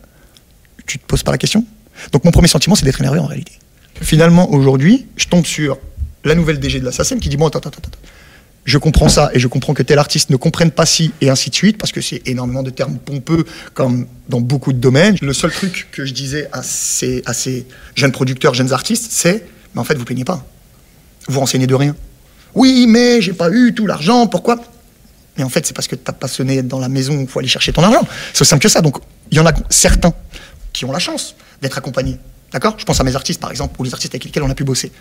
[0.85, 1.65] tu te poses pas la question.
[2.11, 3.53] Donc mon premier sentiment, c'est d'être énervé en réalité.
[4.01, 5.77] Finalement, aujourd'hui, je tombe sur
[6.25, 7.89] la nouvelle DG de la SACEM qui dit bon, attends, attends, attends.
[8.65, 11.51] Je comprends ça et je comprends que tel artiste ne comprenne pas si et ainsi
[11.51, 15.17] de suite parce que c'est énormément de termes pompeux comme dans beaucoup de domaines.
[15.21, 19.83] Le seul truc que je disais à ces, jeunes producteurs, jeunes artistes, c'est mais en
[19.83, 20.43] fait, vous plaignez pas.
[21.27, 21.95] Vous renseignez de rien.
[22.55, 24.63] Oui, mais j'ai pas eu tout l'argent, pourquoi?
[25.37, 27.49] Mais en fait, c'est parce que t'as pas sonné dans la maison il faut aller
[27.49, 28.07] chercher ton argent.
[28.33, 28.81] C'est aussi simple que ça.
[28.81, 28.97] Donc,
[29.31, 30.13] il y en a certains
[30.71, 32.17] qui ont la chance d'être accompagnés.
[32.51, 32.75] D'accord?
[32.77, 34.63] Je pense à mes artistes, par exemple, ou les artistes avec lesquels on a pu
[34.63, 34.91] bosser.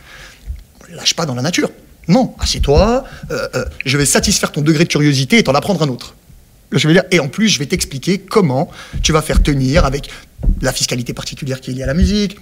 [0.94, 1.70] Lâche pas dans la nature.
[2.08, 5.88] Non, assieds-toi, euh, euh, je vais satisfaire ton degré de curiosité et t'en apprendre un
[5.88, 6.14] autre.
[6.72, 8.68] Je vais dire, et en plus, je vais t'expliquer comment
[9.02, 10.10] tu vas faire tenir avec
[10.60, 12.36] la fiscalité particulière qui est liée à la musique,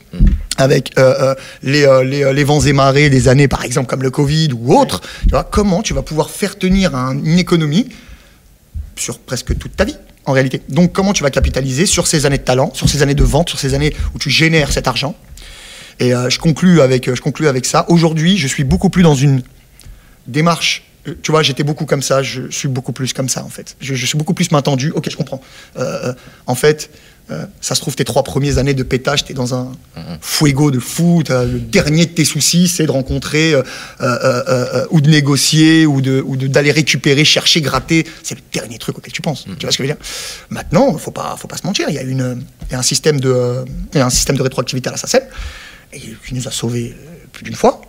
[0.56, 4.02] avec euh, euh, les, euh, les, les vents et marées des années, par exemple, comme
[4.02, 5.00] le Covid ou autre.
[5.24, 7.88] Tu vois, comment tu vas pouvoir faire tenir un- une économie
[8.96, 10.62] sur presque toute ta vie, en réalité.
[10.68, 13.48] Donc, comment tu vas capitaliser sur ces années de talent, sur ces années de vente,
[13.50, 15.14] sur ces années où tu génères cet argent.
[16.02, 17.86] Et euh, je, conclus avec, euh, je conclus avec ça.
[17.88, 19.40] Aujourd'hui, je suis beaucoup plus dans une
[20.26, 20.82] démarche.
[21.06, 23.76] euh, Tu vois, j'étais beaucoup comme ça, je suis beaucoup plus comme ça en fait.
[23.80, 24.90] Je, je suis beaucoup plus main tendue.
[24.96, 25.40] Ok, je comprends.
[25.78, 26.12] Euh,
[26.48, 26.90] en fait,
[27.30, 29.70] euh, ça se trouve, tes trois premières années de pétage, t'es dans un
[30.20, 31.22] fuego de fou.
[31.28, 33.62] Le dernier de tes soucis, c'est de rencontrer euh,
[34.00, 38.08] euh, ou de négocier ou de ou d'aller récupérer, chercher, gratter.
[38.24, 39.44] C'est le dernier truc auquel tu penses.
[39.44, 40.04] Tu vois ce que je veux dire?
[40.50, 41.86] Maintenant, faut pas, faut pas se mentir.
[41.90, 44.88] Il y a une, y a un système de, y a un système de rétroactivité
[44.88, 45.22] à la SACEM
[45.92, 47.80] et qui nous a sauvés euh, plus d'une fois,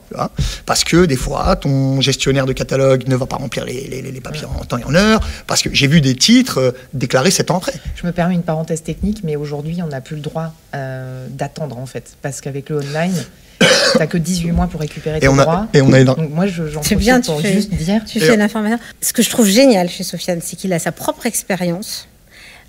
[0.65, 4.21] parce que des fois, ton gestionnaire de catalogue ne va pas remplir les, les- les
[4.21, 7.51] papiers en temps et en heure, parce que j'ai vu des titres euh, déclarés sept
[7.51, 7.73] ans après.
[7.95, 11.77] Je me permets une parenthèse technique, mais aujourd'hui, on n'a plus le droit euh, d'attendre,
[11.77, 12.15] en fait.
[12.21, 13.13] Parce qu'avec le online,
[13.59, 15.67] tu n'as que 18 mois pour récupérer Et tes on droits.
[15.73, 18.01] a, et on a Donc moi, je- j'en profite bien, tu pour fais- juste dire...
[18.05, 18.79] Tu fais l'information.
[19.01, 22.07] Ce que je trouve génial chez Sofiane, c'est qu'il a sa propre expérience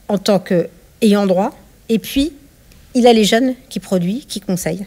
[0.09, 1.57] en tant qu'ayant droit,
[1.89, 2.33] et puis
[2.95, 4.87] il a les jeunes qui produisent, qui conseillent.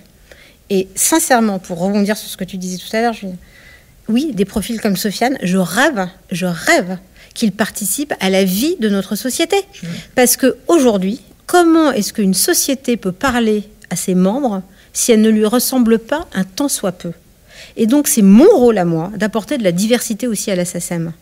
[0.69, 3.15] Et sincèrement, pour rebondir sur ce que tu disais tout à l'heure,
[4.09, 6.97] oui, des profils comme Sofiane, je rêve, je rêve
[7.33, 9.57] qu'ils participent à la vie de notre société.
[10.15, 14.61] Parce que aujourd'hui, comment est-ce qu'une société peut parler à ses membres
[14.93, 17.11] si elle ne lui ressemble pas un tant soit peu?
[17.75, 21.13] Et donc, c'est mon rôle à moi d'apporter de la diversité aussi à la SACEM.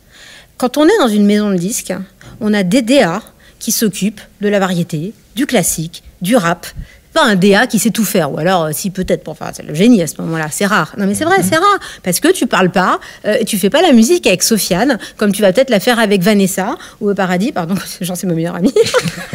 [0.58, 1.93] Quand on est dans une maison de disques,
[2.39, 3.21] on a des DA
[3.60, 6.67] qui s'occupent de la variété, du classique, du rap.
[7.15, 9.63] Pas un DA qui sait tout faire, ou alors euh, si peut-être pour faire c'est
[9.63, 10.93] le génie à ce moment-là, c'est rare.
[10.97, 13.69] Non mais c'est vrai, c'est rare parce que tu parles pas, euh, et tu fais
[13.69, 17.13] pas la musique avec Sofiane comme tu vas peut-être la faire avec Vanessa ou au
[17.13, 18.73] Paradis, pardon, Jean c'est ma meilleure amie,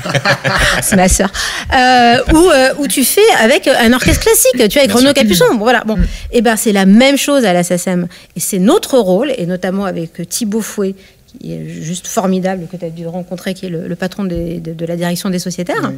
[0.82, 1.32] c'est ma sœur,
[1.74, 5.46] euh, ou euh, où tu fais avec un orchestre classique, tu vois avec Renaud Capuçon.
[5.52, 5.96] Bon, voilà, bon,
[6.32, 9.86] et ben c'est la même chose à la SACEM et c'est notre rôle et notamment
[9.86, 10.94] avec Thibaut Fouet
[11.38, 14.58] qui est juste formidable, que tu as dû rencontrer, qui est le, le patron des-
[14.60, 15.92] de, de la direction des sociétaires.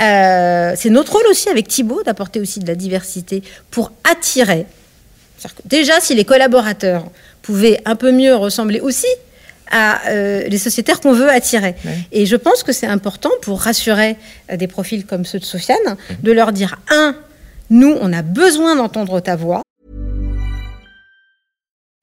[0.00, 4.66] Euh, c'est notre rôle aussi avec Thibaut d'apporter aussi de la diversité pour attirer.
[5.64, 7.04] Déjà, si les collaborateurs
[7.42, 9.06] pouvaient un peu mieux ressembler aussi
[9.70, 11.74] à euh, les sociétaires qu'on veut attirer.
[12.12, 14.16] Et je pense que c'est important pour rassurer
[14.52, 17.16] euh, des profils comme ceux de Sofiane, de leur dire, un,
[17.70, 19.62] nous, on a besoin d'entendre ta voix.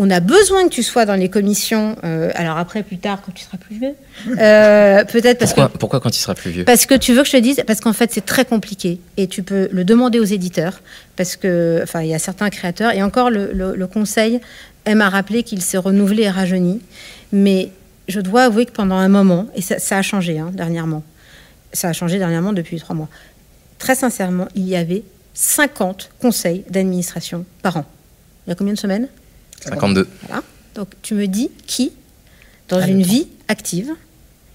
[0.00, 1.96] On a besoin que tu sois dans les commissions.
[2.04, 3.94] euh, alors après, plus tard, quand tu seras plus vieux,
[4.38, 6.64] euh, peut-être parce Pourquoi, que pourquoi quand il sera plus vieux?
[6.64, 9.00] Parce que tu veux que je te dise Parce qu'en fait, c'est très compliqué.
[9.16, 10.80] Et tu peux le demander aux éditeurs.
[11.16, 12.92] Parce que, enfin, il y a certains créateurs.
[12.92, 14.40] Et encore, le, le- le conseil
[14.84, 16.80] aime à rappeler qu'il s'est renouvelé et rajeuni.
[17.32, 17.70] Mais
[18.06, 21.02] je dois avouer que pendant un moment, et ça, ça a changé hein, dernièrement,
[21.72, 23.08] ça a changé dernièrement depuis trois mois.
[23.78, 25.02] Très sincèrement, il y avait
[25.34, 27.84] 50 conseils d'administration par an.
[28.46, 29.08] Il y a combien de semaines?
[29.60, 30.08] 52.
[30.26, 30.42] voilà.
[30.74, 31.92] Donc tu me dis qui,
[32.68, 33.94] dans une vie active,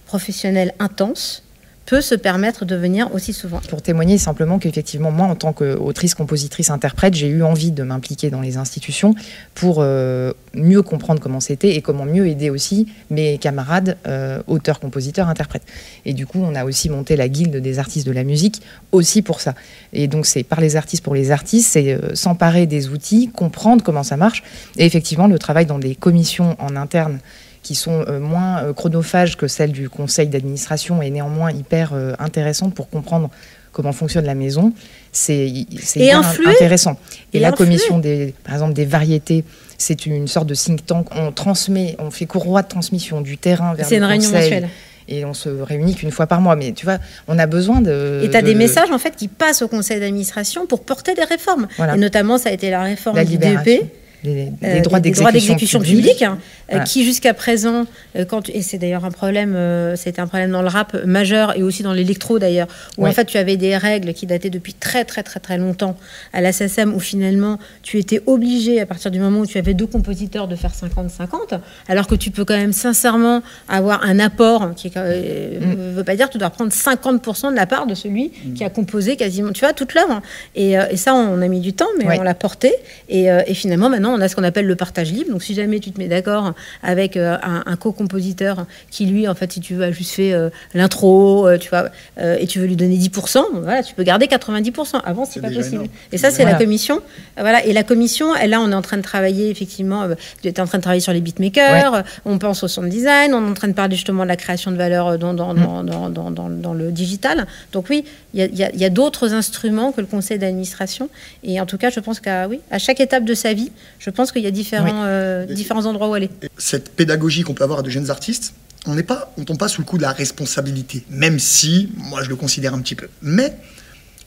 [0.05, 1.42] professionnelle intense,
[1.85, 3.59] peut se permettre de venir aussi souvent.
[3.69, 8.29] Pour témoigner simplement qu'effectivement, moi, en tant qu'autrice, compositrice, interprète, j'ai eu envie de m'impliquer
[8.29, 9.15] dans les institutions
[9.53, 14.79] pour euh, mieux comprendre comment c'était et comment mieux aider aussi mes camarades euh, auteurs,
[14.79, 15.63] compositeurs, interprètes.
[16.05, 19.21] Et du coup, on a aussi monté la guilde des artistes de la musique aussi
[19.21, 19.53] pour ça.
[19.91, 23.83] Et donc, c'est par les artistes pour les artistes, c'est euh, s'emparer des outils, comprendre
[23.83, 24.43] comment ça marche.
[24.77, 27.19] Et effectivement, le travail dans des commissions en interne
[27.63, 32.13] qui sont euh, moins euh, chronophages que celles du conseil d'administration et néanmoins hyper euh,
[32.19, 33.29] intéressantes pour comprendre
[33.71, 34.71] comment fonctionne la maison,
[35.11, 36.97] c'est c'est intéressant.
[37.33, 37.65] Et, Et la influer.
[37.65, 39.43] commission des, par exemple, des variétés,
[39.79, 41.07] c'est une sorte de think tank.
[41.15, 44.69] On transmet, on fait courroie de transmission du terrain vers C'est le une réunion mensuelle.
[45.09, 46.55] Et on se réunit qu'une fois par mois.
[46.55, 46.97] Mais tu vois,
[47.27, 48.21] on a besoin de.
[48.23, 51.13] Et tu as de- des messages en fait qui passent au conseil d'administration pour porter
[51.15, 51.67] des réformes.
[51.77, 51.95] Voilà.
[51.95, 53.37] Et notamment, ça a été la réforme la du.
[53.37, 53.91] DEP.
[54.23, 56.21] Les, euh, les droits d'exécution publique, publique.
[56.21, 56.83] hein, euh, Voilà.
[56.85, 59.57] qui jusqu'à présent, euh, quand et c'est d'ailleurs un problème,
[59.95, 63.09] c'était un problème dans le rap majeur et aussi dans l'électro d'ailleurs, où Oui.
[63.09, 65.97] en fait tu avais des règles qui dataient depuis très très très très longtemps
[66.31, 69.73] à la SACEM où finalement tu étais obligé à partir du moment où tu avais
[69.73, 71.59] deux compositeurs de faire 50-50,
[71.89, 75.95] alors que tu peux quand même sincèrement avoir un apport qui euh, Mm.
[75.95, 78.69] veut pas dire que tu dois prendre 50% de la part de celui qui a
[78.69, 80.21] composé quasiment, tu vois, toute l'œuvre.
[80.55, 82.15] Et, et ça, on a mis du temps, mais Oui.
[82.19, 82.73] on l'a porté.
[83.09, 85.31] Et, et finalement, maintenant, on a ce qu'on appelle le partage libre.
[85.31, 89.35] Donc, si jamais tu te mets d'accord avec euh, un, un co-compositeur qui, lui, en
[89.35, 92.59] fait, si tu veux, a juste fait euh, l'intro, euh, tu vois, euh, et tu
[92.59, 95.01] veux lui donner 10%, bon, voilà, tu peux garder 90%.
[95.03, 95.75] Avant, c'est pas possible.
[95.75, 95.87] énorme.
[96.11, 96.57] Et ça, c'est Voilà.
[96.57, 97.01] la commission.
[97.37, 97.65] Voilà.
[97.65, 100.07] Et la commission, elle, là, on est en train de travailler, effectivement,
[100.41, 103.45] tu es en train de travailler sur les beatmakers, on pense au sound design, on
[103.47, 105.83] est en train de parler justement de la création de valeur euh, dans, dans, dans,
[105.83, 107.47] dans, dans, dans- dans le digital.
[107.71, 110.07] Donc oui, il y a, il y a- il y a d'autres instruments que le
[110.07, 111.09] conseil d'administration.
[111.43, 113.71] Et en tout cas, je pense qu'à oui, à chaque étape de sa vie,
[114.03, 116.29] je pense qu'il y a différents, euh, différents endroits où aller.
[116.57, 118.53] cette pédagogie qu'on peut avoir à de jeunes artistes,
[118.85, 122.21] on n'est pas, on tombe pas sous le coup de la responsabilité, même si moi
[122.21, 123.07] je le considère un petit peu.
[123.21, 123.55] Mais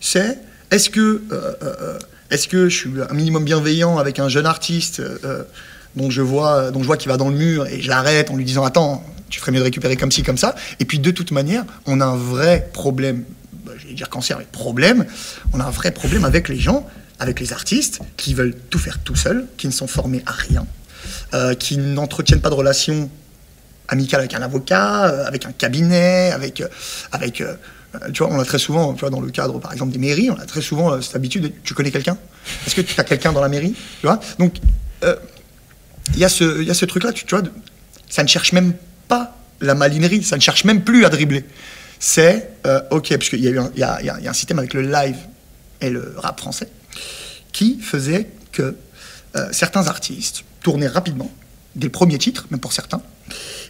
[0.01, 0.39] c'est
[0.71, 1.99] est-ce que euh, euh,
[2.31, 5.45] est-ce que je suis un minimum bienveillant avec un jeune artiste euh,
[5.95, 8.37] dont je vois dont je vois qu'il va dans le mur et je l'arrête en
[8.37, 11.11] lui disant attends tu ferais mieux de récupérer comme ci comme ça et puis de
[11.11, 13.25] toute manière on a un vrai problème
[13.65, 15.07] bah, je vais dire cancer mais problème
[15.53, 16.87] on a un vrai problème avec les gens
[17.19, 20.67] avec les artistes qui veulent tout faire tout seuls qui ne sont formés à rien
[21.35, 23.11] euh, qui n'entretiennent pas de relation
[23.89, 26.69] amicale avec un avocat, euh, avec un cabinet, avec, euh,
[27.13, 27.43] avec
[28.13, 30.31] tu vois, on a très souvent, tu vois, dans le cadre, par exemple, des mairies,
[30.31, 32.19] on a très souvent cette habitude, de, tu connais quelqu'un?
[32.67, 33.75] Est-ce que tu as quelqu'un dans la mairie?
[34.01, 34.21] Tu vois?
[34.39, 34.57] Donc,
[35.03, 37.43] il y a ce, ce truc-là, tu, vois,
[38.09, 38.75] ça ne cherche même
[39.09, 41.45] pas la malinerie, ça ne cherche même plus à dribbler.
[41.99, 42.51] C'est,
[42.91, 45.17] ok, parce qu'il y, y y a- y a un système avec le live
[45.81, 46.69] et le rap français
[47.53, 48.77] qui faisait que
[49.37, 51.31] euh, certains artistes tournaient rapidement,
[51.75, 53.03] dès le premier titre, même pour certains,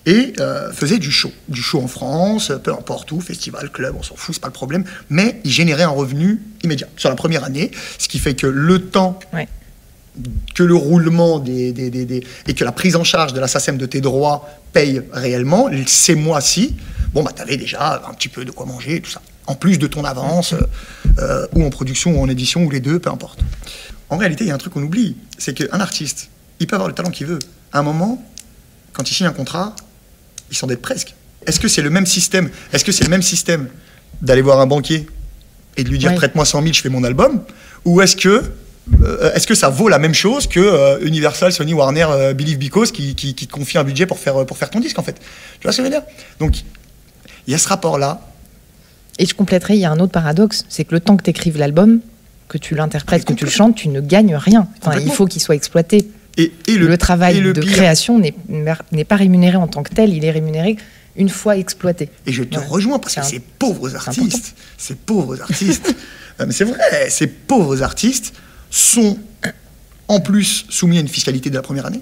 [0.06, 1.32] et euh, faisaient du show.
[1.48, 4.52] Du show en France, peu importe où, festival, club, on s'en fout, c'est pas le
[4.52, 8.46] problème, mais ils généraient un revenu immédiat sur la première année, ce qui fait que
[8.46, 9.48] le temps Ouais.
[10.54, 13.48] que le roulement des, des- des- des- et que la prise en charge de la
[13.48, 16.76] SACEM de tes droits paye réellement, ces mois-ci,
[17.12, 19.20] bon, bah, tu avais déjà un petit peu de quoi manger et tout ça.
[19.46, 20.60] En plus de ton avance, euh,
[21.18, 23.40] euh, ou en production, ou en édition, ou les deux, peu importe.
[24.08, 26.30] En réalité, il y a un truc qu'on oublie, c'est qu'un artiste,
[26.60, 27.38] il peut avoir le talent qu'il veut.
[27.72, 28.24] À un moment,
[28.92, 29.74] quand il signe un contrat,
[30.50, 31.14] il s'endette presque.
[31.46, 33.68] Est-ce que c'est le même système Est-ce que c'est le même système
[34.22, 35.06] d'aller voir un banquier
[35.76, 36.16] et de lui dire Oui.
[36.16, 37.42] prête-moi 100 000, je fais mon album
[37.84, 38.42] Ou est-ce que
[39.02, 42.58] euh, est-ce que ça vaut la même chose que euh, Universal, Sony, Warner, euh, Believe
[42.58, 45.02] Because qui, qui, qui te confie un budget pour faire, pour faire ton disque en
[45.02, 45.20] fait?
[45.58, 46.02] Tu vois ce que je veux dire?
[46.38, 46.56] Donc
[47.46, 48.20] il y a ce rapport-là.
[49.18, 51.30] Et je compléterai, il y a un autre paradoxe, c'est que le temps que tu
[51.30, 52.00] écrives l'album,
[52.48, 54.68] que tu l'interprètes, que tu le chantes, tu ne gagnes rien.
[54.82, 56.08] Enfin, il faut qu'il soit exploité.
[56.36, 59.94] Et, et Le, travail et le de pire- création n'est pas rémunéré en tant que
[59.94, 60.76] tel, il est rémunéré
[61.16, 62.10] une fois exploité.
[62.26, 62.64] Et je te Ouais.
[62.66, 65.94] rejoins parce que ces pauvres artistes, ces pauvres artistes,
[66.38, 68.34] non, mais c'est vrai, ces pauvres artistes
[68.70, 69.16] sont
[70.08, 72.00] en plus soumis à une fiscalité de la première année.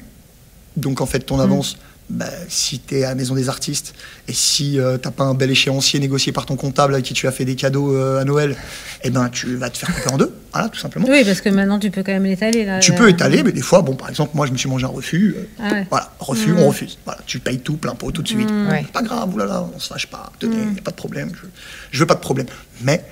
[0.76, 1.76] Donc en fait, ton avance,
[2.10, 3.94] bah, si tu es à la maison des artistes
[4.28, 7.26] et si euh, t'as pas un bel échéancier négocié par ton comptable à qui tu
[7.26, 8.56] as fait des cadeaux euh, à Noël,
[9.04, 11.06] eh ben tu vas te faire couper en deux, voilà, tout simplement.
[11.08, 12.64] Oui, parce que maintenant, tu peux quand même l'étaler.
[12.66, 12.78] là.
[12.78, 14.88] Tu peux étaler, mais des fois, bon, par exemple, moi, je me suis mangé un
[14.88, 15.34] refus.
[15.38, 15.86] euh, Ah ouais.
[15.88, 16.98] Voilà, refus, on refuse.
[17.06, 18.50] Voilà, tu payes tout, plein pot, tout de suite.
[18.50, 18.82] Ouais.
[18.84, 20.30] C'est pas grave, oulala, on se fâche pas.
[20.38, 21.30] Tenez, y a pas de problème.
[21.34, 21.46] Je,
[21.90, 22.46] je veux pas de problème.
[22.82, 23.02] Mais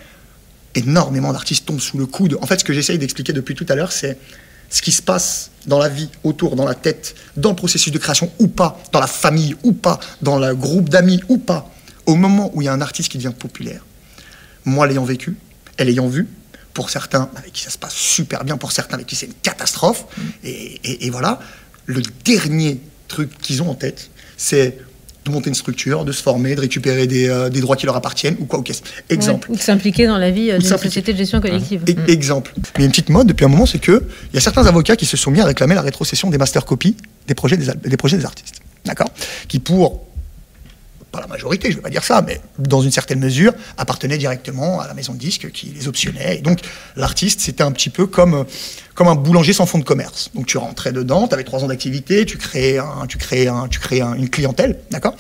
[0.75, 2.37] énormément d'artistes tombent sous le coup de.
[2.41, 4.19] En fait, ce que j'essaye d'expliquer depuis tout à l'heure, c'est
[4.73, 7.99] ce qui se passe dans la vie, autour, dans la tête, dans le processus de
[7.99, 11.71] création ou pas, dans la famille ou pas, dans le groupe d'amis ou pas.
[12.07, 13.85] Au moment où il y a un artiste qui devient populaire,
[14.65, 15.37] moi l'ayant vécu,
[15.77, 16.27] elle ayant vu,
[16.75, 19.35] pour certains avec qui ça se passe super bien, pour certains avec qui c'est une
[19.43, 20.07] catastrophe,
[20.43, 21.39] et, et- et voilà,
[21.87, 24.79] le dernier truc qu'ils ont en tête, c'est
[25.25, 27.95] de monter une structure, de se former, de récupérer des, euh, des droits qui leur
[27.97, 28.83] appartiennent, ou quoi, ou qu'est-ce.
[29.09, 29.49] Exemple.
[29.49, 31.83] Ouais, ou de s'impliquer dans la vie euh, d'une société de gestion collective.
[31.89, 32.53] E- Exemple.
[32.57, 34.03] Mais il y a une petite mode depuis un moment, c'est que
[34.33, 36.65] il y a certains avocats qui se sont mis à réclamer la rétrocession des master
[36.65, 36.97] copies
[37.29, 38.57] des projets des, des projets des artistes.
[38.85, 39.11] D'accord?
[39.47, 40.05] Qui pour
[41.13, 44.19] pas la majorité, je ne vais pas dire ça, mais dans une certaine mesure, appartenaient
[44.19, 46.39] directement à la maison de disques qui les optionnait.
[46.39, 46.61] Et donc,
[46.97, 48.47] l'artiste, c'était un petit peu comme,
[48.95, 50.31] comme un boulanger sans fonds de commerce.
[50.35, 53.79] Donc, tu rentrais dedans, tu avais trois ans d'activité, tu créais, un, tu un, tu
[53.95, 55.15] une clientèle, d'accord?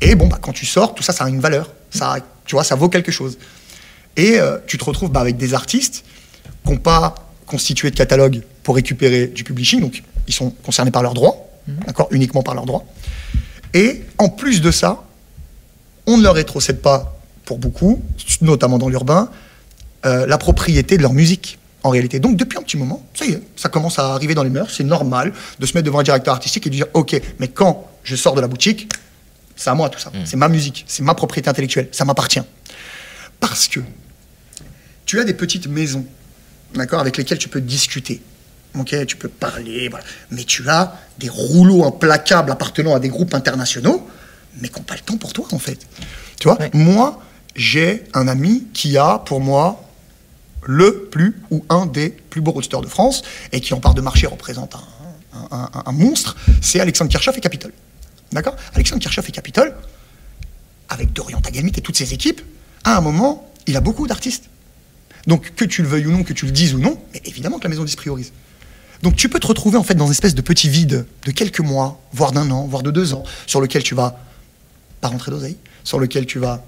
[0.00, 1.70] Et bon, bah, quand tu sors, tout ça, ça a une valeur.
[1.90, 2.16] Ça,
[2.46, 3.38] tu vois, ça vaut quelque chose.
[4.16, 6.04] Et euh, tu te retrouves bah, avec des artistes
[6.64, 7.14] qui n'ont pas
[7.46, 11.48] constitué de catalogue pour récupérer du publishing, donc ils sont concernés par leurs droits,
[11.86, 12.08] d'accord?
[12.10, 12.84] Uniquement par leurs droits.
[13.74, 15.05] Et en plus de ça,
[16.06, 18.02] on ne leur rétrocède pas, pour beaucoup,
[18.40, 19.30] notamment dans l'urbain,
[20.04, 22.18] euh, la propriété de leur musique, en réalité.
[22.18, 24.72] Donc, depuis un petit moment, ça y est, ça commence à arriver dans les mœurs.
[24.76, 27.88] C'est normal de se mettre devant un directeur artistique et de dire Ok, mais quand
[28.02, 28.88] je sors de la boutique,
[29.54, 30.10] c'est à moi tout ça.
[30.10, 30.24] Hmm.
[30.24, 32.42] C'est ma musique, c'est ma propriété intellectuelle, ça m'appartient.
[33.40, 33.80] Parce que
[35.06, 36.04] tu as des petites maisons,
[36.74, 38.20] d'accord, avec lesquelles tu peux discuter.
[38.78, 39.90] Ok, tu peux parler,
[40.30, 44.06] mais tu as des rouleaux implacables appartenant à des groupes internationaux
[44.60, 45.86] mais qui n'ont pas le temps pour toi, en fait.
[46.38, 47.22] Tu vois, moi,
[47.54, 49.82] j'ai un ami qui a, pour moi,
[50.62, 54.00] le plus ou un des plus beaux roadsters de France, et qui, en part de
[54.00, 54.76] marché, représente
[55.50, 57.72] un, monstre, c'est Alexandre Kirchhoff et Capitol.
[58.32, 58.56] D'accord?
[58.74, 59.74] Alexandre Kirchhoff et Capitol,
[60.88, 62.40] avec Dorian Tagelmit et toutes ses équipes,
[62.84, 64.44] à un moment, il a beaucoup d'artistes.
[65.26, 67.58] Donc, que tu le veuilles ou non, que tu le dises ou non, mais évidemment
[67.58, 68.32] que la maison 10 priorise.
[69.02, 71.60] Donc, tu peux te retrouver en fait dans une espèce de petit vide de quelques
[71.60, 74.18] mois, voire d'un an, voire de deux ans, sur lequel tu vas
[75.00, 76.64] pas rentrer d'oseille, sur lequel tu vas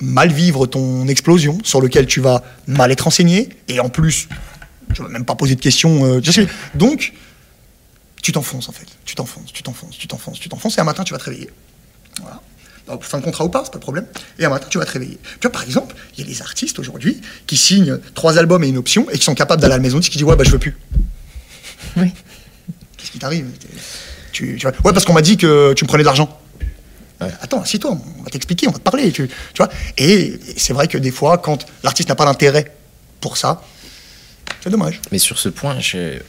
[0.00, 4.28] mal vivre ton explosion, sur lequel tu vas mal être enseigné, et en plus,
[4.94, 6.04] tu vas même pas poser de questions.
[6.04, 6.20] Euh,
[6.74, 7.12] donc,
[8.22, 8.86] tu t'enfonces en fait.
[9.04, 11.50] Tu t'enfonces, tu t'enfonces, tu t'enfonces, tu t'enfonces, et un matin, tu vas te réveiller.
[12.20, 12.40] Voilà.
[13.00, 14.06] fin de contrat ou pas, c'est pas le problème.
[14.38, 15.18] Et un matin, tu vas te réveiller.
[15.22, 18.68] Tu vois, par exemple, il y a des artistes aujourd'hui qui signent trois albums et
[18.68, 20.50] une option et qui sont capables d'aller à la maison, qui disent Ouais, bah je
[20.50, 20.76] veux plus.
[21.96, 22.12] Oui.
[22.96, 23.46] Qu'est-ce qui t'arrive?
[24.32, 26.40] Tu, tu Ouais, parce qu'on m'a dit que tu me prenais de l'argent.
[27.40, 29.12] Attends, assis-toi, on va t'expliquer, on va te parler.
[29.12, 29.68] Tu, vois
[29.98, 32.74] Et c'est vrai que des fois, quand l'artiste n'a pas d'intérêt
[33.20, 33.62] pour ça,
[34.62, 35.00] c'est dommage.
[35.10, 36.22] Mais sur ce point, j'ai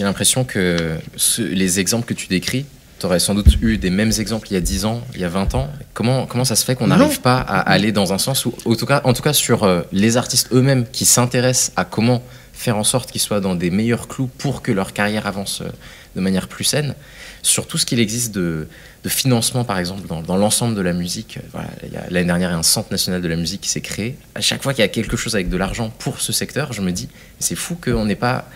[0.00, 0.98] l'impression que
[1.38, 2.66] les exemples que tu décris,
[2.98, 5.24] tu aurais sans doute eu des mêmes exemples il y a 10 ans, il y
[5.24, 5.68] a 20 ans.
[5.92, 8.74] Comment, comment ça se fait qu'on n'arrive pas à aller dans un sens où, en
[8.76, 12.22] tout cas, en tout cas sur euh, les artistes eux-mêmes qui s'intéressent à comment
[12.52, 15.70] faire en sorte qu'ils soient dans des meilleurs clous pour que leur carrière avance euh,
[16.14, 16.94] de manière plus saine,
[17.42, 18.68] sur tout ce qu'il existe de,
[19.08, 21.38] financement, par exemple, dans, l'ensemble de la musique.
[21.52, 21.68] Voilà,
[22.10, 24.16] L'année dernière, il y a un centre national de la musique qui s'est créé.
[24.34, 26.82] À chaque fois qu'il y a quelque chose avec de l'argent pour ce secteur, je
[26.82, 28.46] me dis, c'est fou qu'on n'ait pas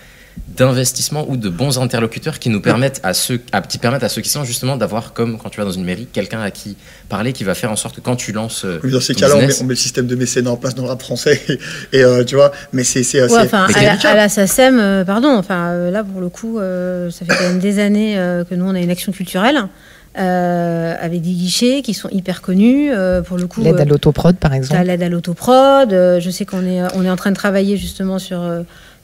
[0.56, 4.22] d'investissement ou de bons interlocuteurs qui nous permettent à ceux, à, qui permettent à ceux
[4.22, 6.76] qui sont justement d'avoir, comme quand tu vas dans une mairie, quelqu'un à qui
[7.08, 8.64] parler qui va faire en sorte que quand tu lances.
[8.64, 10.88] Euh, oui, dans ces cas-là, on, met, le système de mécénat en place dans le
[10.88, 11.40] rap français.
[11.92, 13.00] Et, euh, tu vois, mais c'est.
[13.22, 17.48] Ouais, enfin, à, la, SACEM, euh, pardon, enfin, là, pour le coup, ça fait quand
[17.48, 18.16] même des années
[18.48, 19.58] que nous, on a une action culturelle.
[20.14, 22.90] avec des guichets qui sont hyper connus.
[23.26, 24.82] pour le coup, l'aide à l'autoprod, par exemple.
[24.84, 25.90] L'aide à l'autoprod.
[25.90, 28.40] je sais qu'on est, on est en train de travailler justement sur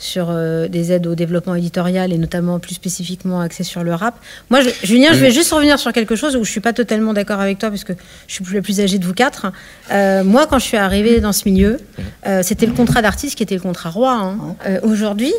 [0.03, 4.17] sur euh, des aides au développement éditorial et notamment plus spécifiquement axé sur le rap.
[4.51, 7.41] Moi, Julien, je vais juste revenir sur quelque chose où je suis pas totalement d'accord
[7.41, 7.93] avec toi parce que
[8.27, 9.53] je suis le plus âgé de vous quatre.
[9.93, 11.79] Euh, moi, quand je suis arrivée dans ce milieu,
[12.27, 14.13] euh, c'était le contrat d'artiste qui était le contrat roi.
[14.13, 14.57] Hein.
[14.83, 15.33] Aujourd'hui,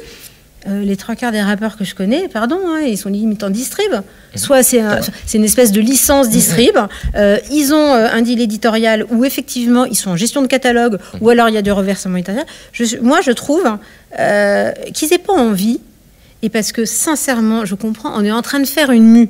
[0.65, 3.91] les trois quarts des rappeurs que je connais, pardon, hein, ils sont limite en distrib.
[4.35, 4.81] Soit c'est
[5.33, 6.77] une espèce de licence distrib.
[7.51, 11.49] ils ont un deal éditorial où effectivement ils sont en gestion de catalogue, ou alors
[11.49, 12.45] il y a du reversement éditorial.
[13.01, 13.77] moi, je trouve
[14.19, 15.79] euh, qu'ils n'aient pas envie,
[16.41, 19.29] et parce que sincèrement, je comprends, on est en train de faire une mue.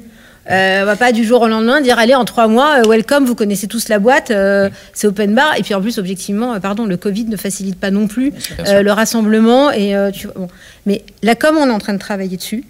[0.51, 3.23] Euh, on va pas du jour au lendemain dire allez en trois mois euh, welcome
[3.23, 5.57] vous connaissez tous la boîte euh, c'est open bar.
[5.57, 9.71] Et puis en plus objectivement pardon le Covid ne facilite pas non plus le rassemblement
[9.71, 10.47] et tu bon.
[10.85, 12.65] mais la com on est en train de travailler dessus.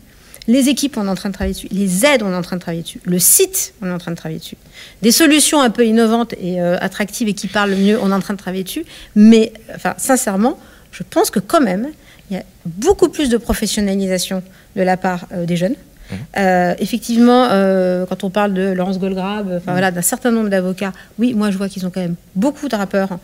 [0.47, 1.69] Les équipes on est en train de travailler dessus.
[1.71, 2.99] Les aides on est en train de travailler dessus.
[3.05, 4.57] Le site on est en train de travailler dessus.
[5.01, 8.19] Des solutions un peu innovantes et attractives et qui parlent le mieux on est en
[8.19, 8.86] train de travailler dessus.
[9.15, 10.59] Mais enfin sincèrement
[10.91, 11.88] je pense que quand même
[12.30, 14.43] il y a beaucoup plus de professionnalisation
[14.76, 15.76] de la part euh, des jeunes.
[16.14, 16.38] Mmh.
[16.38, 19.74] Euh, effectivement, euh, quand on parle de Laurence Goldgrab, enfin mmh.
[19.74, 22.76] voilà, d'un certain nombre d'avocats, oui, moi je vois qu'ils ont quand même beaucoup de
[22.76, 23.20] rappeurs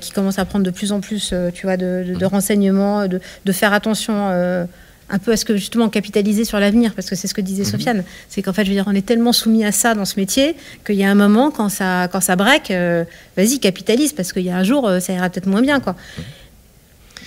[0.00, 2.24] qui commencent à prendre de plus en plus, tu vois, de, mmh.
[2.24, 3.20] renseignements, de,
[3.52, 4.14] faire attention
[5.10, 7.64] un peu à ce que justement capitaliser sur l'avenir, parce que c'est ce que disait
[7.64, 10.18] Sofiane, c'est qu'en fait, je veux dire, on est tellement soumis à ça dans ce
[10.18, 12.72] métier qu'il y a un moment quand ça, quand ça break,
[13.36, 15.94] vas-y capitalise, parce qu'il y a un jour, ça ira peut-être moins bien, quoi.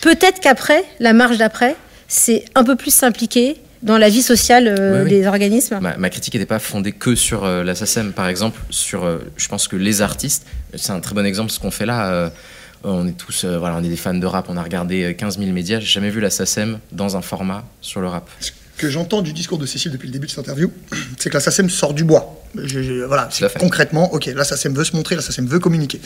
[0.02, 1.76] Peut-être qu'après, la marge d'après,
[2.08, 5.80] c'est un peu plus s'impliquer dans la vie sociale euh, des organismes.
[5.80, 8.60] Ma, critique n'était pas fondée que sur euh, la SACEM, par exemple.
[8.70, 11.86] Sur, euh, je pense que les artistes, c'est un très bon exemple ce qu'on fait
[11.86, 12.32] là.
[12.84, 14.48] on est tous, voilà, on est des fans de rap.
[14.50, 15.80] On a regardé 15 000 médias.
[15.80, 18.30] J'ai jamais vu la SACEM dans un format sur le rap.
[18.78, 20.72] que j'entends du discours de Cécile depuis le début de cette interview,
[21.18, 22.42] c'est que la SACEM sort du bois.
[22.56, 26.00] Je- je- voilà, concrètement, ok, la SACEM veut se montrer, la SACEM veut communiquer.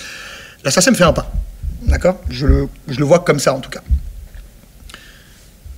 [0.63, 1.32] La SACEM fait un pas.
[1.84, 2.22] D'accord?
[2.30, 3.82] Je le, je le vois comme ça, en tout cas.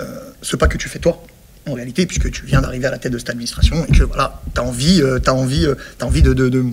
[0.02, 1.24] Euh, ce pas que tu fais toi,
[1.68, 4.42] en réalité, puisque tu viens d'arriver à la tête de cette administration et que voilà,
[4.54, 6.66] tu as envie, euh, envie, euh, envie de, de- de-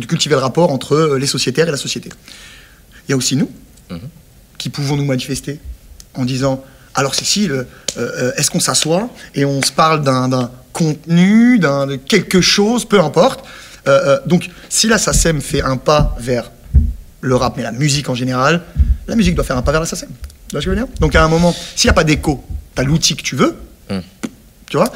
[0.00, 2.10] de cultiver le rapport entre euh, les sociétaires et la société.
[3.08, 3.50] Il y a aussi nous,
[3.90, 4.00] Mhm.
[4.58, 5.60] qui pouvons nous manifester
[6.14, 6.64] en disant
[6.94, 7.64] alors Cécile, euh,
[7.98, 13.44] euh, est-ce qu'on s'assoit et on se parle d'un contenu, d'un quelque chose, peu importe.
[14.26, 16.50] Donc si la SACEM fait un pas vers
[17.20, 18.62] le rap, mais la musique en général,
[19.06, 20.08] la musique doit faire un pas vers la SACEM.
[20.48, 20.86] Tu vois ce que je veux dire?
[21.00, 22.42] Donc à un moment, s'il n'y a pas d'écho,
[22.74, 23.54] tu as l'outil que tu veux,
[23.90, 23.98] Mm.
[24.74, 24.92] Tu vois?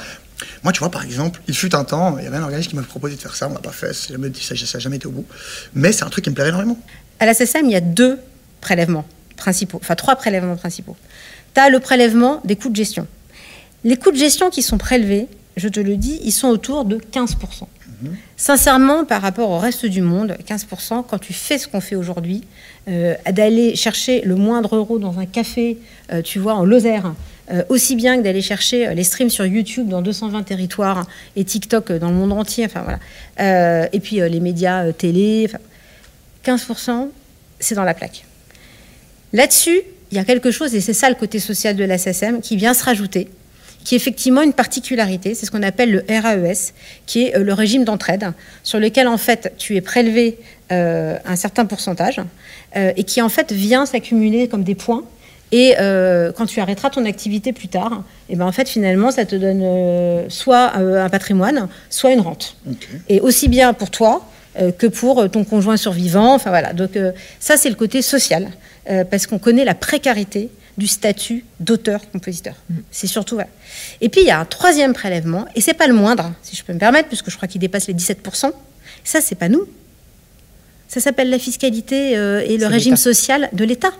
[0.64, 2.74] Moi, tu vois, par exemple, il fut un temps, il y avait un organisme qui
[2.76, 4.96] m'a proposé de faire ça, on l'a pas fait, ça n'a jamais, ça n'a jamais
[4.96, 5.24] été au bout.
[5.72, 6.76] Mais c'est un truc qui me plairait énormément.
[7.20, 8.18] À la SSM, il y a deux
[8.60, 9.04] prélèvements
[9.36, 10.96] principaux, enfin trois prélèvements principaux.
[11.54, 13.06] Tu as le prélèvement des coûts de gestion.
[13.84, 16.96] Les coûts de gestion qui sont prélevés, je te le dis, ils sont autour de
[16.96, 17.36] 15%.
[18.36, 22.44] Sincèrement, par rapport au reste du monde, 15%, quand tu fais ce qu'on fait aujourd'hui,
[22.86, 25.78] euh, d'aller chercher le moindre euro dans un café,
[26.12, 27.12] euh, tu vois, en Lozère,
[27.68, 31.90] aussi bien que d'aller chercher euh, les streams sur YouTube dans 220 territoires et TikTok
[31.90, 32.98] euh, dans le monde entier, enfin voilà,
[33.40, 35.58] Euh, et puis euh, les médias euh, télé, enfin,
[36.44, 37.08] 15%,
[37.60, 38.24] c'est dans la plaque.
[39.32, 39.80] Là-dessus,
[40.10, 41.98] il y a quelque chose, et c'est ça le côté social de la
[42.42, 43.28] qui vient se rajouter,
[43.84, 46.72] qui est effectivement une particularité, c'est ce qu'on appelle le RAES,
[47.06, 48.32] qui est euh, le régime d'entraide,
[48.62, 50.38] sur lequel en fait tu es prélevé
[50.72, 52.20] euh, un certain pourcentage,
[52.76, 55.04] euh, et qui en fait vient s'accumuler comme des points.
[55.50, 59.24] Et euh, quand tu arrêteras ton activité plus tard, et ben en fait finalement ça
[59.24, 62.56] te donne euh, soit euh, un patrimoine, soit une rente.
[63.08, 64.26] Et aussi bien pour toi
[64.78, 66.34] que pour ton conjoint survivant.
[66.34, 66.72] Enfin voilà.
[66.72, 66.98] Donc
[67.38, 68.48] ça c'est le côté social
[69.08, 72.56] parce qu'on connaît la précarité du statut d'auteur-compositeur.
[72.90, 73.50] C'est surtout voilà.
[74.00, 76.64] Et puis il y a un troisième prélèvement et c'est pas le moindre, si je
[76.64, 78.50] peux me permettre, puisque je crois qu'il dépasse les 17%.
[79.04, 79.64] Ça c'est pas nous.
[80.88, 83.92] Ça s'appelle la fiscalité et le régime social de l'État.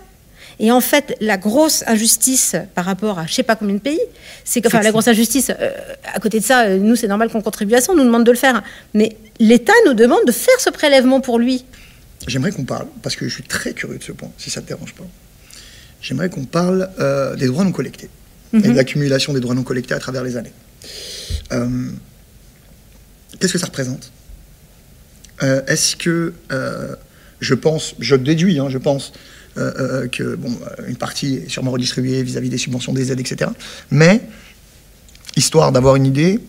[0.59, 3.99] Et en fait, la grosse injustice par rapport à je sais pas combien de pays,
[4.43, 5.71] c'est que, enfin, la grosse injustice, euh,
[6.13, 8.25] à côté de ça, euh, nous, c'est normal qu'on contribue à ça, on nous demande
[8.25, 8.61] de le faire.
[8.93, 11.65] Mais l'État nous demande de faire ce prélèvement pour lui.
[12.27, 14.65] J'aimerais qu'on parle, parce que je suis très curieux de ce point, si ça ne
[14.65, 15.05] te dérange pas.
[16.01, 18.09] J'aimerais qu'on parle euh, des droits non collectés
[18.53, 20.53] et de l'accumulation des droits non collectés à travers les années.
[21.51, 21.89] Euh,
[23.39, 24.11] Qu'est-ce que ça représente?
[25.43, 26.95] Euh, Est-ce que euh,
[27.39, 29.13] je pense, je déduis, hein, je pense
[29.59, 30.57] euh, euh, que bon,
[30.87, 33.51] une partie est sûrement redistribuée vis-à-vis des subventions, des aides, etc.
[33.91, 34.21] Mais
[35.35, 36.39] histoire d'avoir une idée,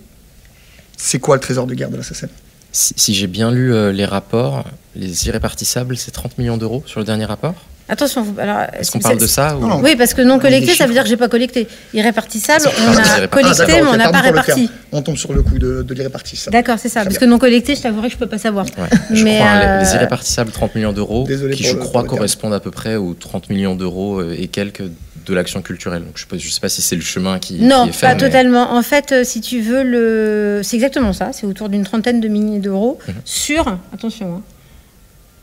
[0.97, 2.29] c'est quoi le trésor de guerre de la SACEM
[2.73, 7.01] Si, si j'ai bien lu euh, les rapports, les irrépartissables, c'est 30 millions d'euros sur
[7.01, 7.55] le dernier rapport?
[7.91, 9.61] Attention, vous- alors, Est-ce qu'on c'est- parle de ça ou...
[9.61, 9.81] Non, non.
[9.83, 11.67] Oui, parce que non collecté, ça veut dire que j'ai pas collecté.
[11.93, 14.71] Irrépartissable, on pas- a collecté, Ah, mais on n'a pas réparti.
[14.93, 16.53] On tombe sur le coup de, de l'irrépartissable.
[16.53, 17.01] D'accord, c'est ça.
[17.01, 17.27] Très Parce bien.
[17.27, 18.65] que non collecté, je t'avouerai que je peux pas savoir.
[18.79, 22.05] Ouais, je Mais, crois, euh, les, les irrépartissables 30 millions d'euros, qui je le- crois
[22.05, 24.83] correspondent à peu près aux 30 millions d'euros euh, et quelques
[25.27, 26.03] de l'action culturelle.
[26.05, 27.91] Donc je ne sais, pas- je sais pas si c'est le chemin qui, Non, qui
[27.91, 28.07] est fait.
[28.07, 28.73] pas mais- totalement.
[28.75, 30.61] En fait, euh, si tu veux, le...
[30.63, 31.31] c'est exactement ça.
[31.33, 33.15] C'est autour d'une trentaine de milliers d'euros Mhm.
[33.25, 34.43] sur, attention, hein,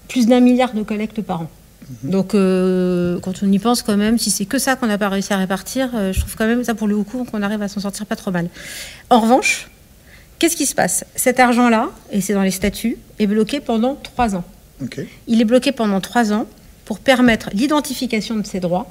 [0.07, 1.49] plus d'un milliard de collectes par an.
[2.03, 5.09] Donc, euh, quand on y pense quand même, si c'est que ça qu'on n'a pas
[5.09, 7.67] réussi à répartir, euh, je trouve quand même ça pour le coup qu'on arrive à
[7.67, 8.49] s'en sortir pas trop mal.
[9.09, 9.69] En revanche,
[10.39, 11.05] qu'est-ce qui se passe?
[11.15, 14.43] Cet argent-là, et c'est dans les statuts, est bloqué pendant trois ans.
[15.27, 16.45] Il est bloqué pendant trois ans
[16.85, 18.87] pour permettre l'identification de ces droits.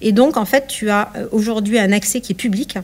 [0.00, 2.78] Et donc, en fait, tu as euh, aujourd'hui un accès qui est public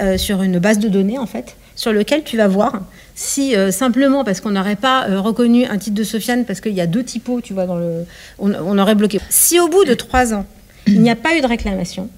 [0.00, 2.80] euh, sur une base de données, en fait, sur lequel tu vas voir
[3.16, 6.74] si euh, simplement parce qu'on n'aurait pas euh, reconnu un titre de Sofiane parce qu'il
[6.74, 8.04] y a deux typos, tu vois, dans le,
[8.38, 9.18] on, on aurait bloqué.
[9.30, 10.46] Si au bout de trois ans,
[10.86, 12.08] il n'y a pas eu de réclamation,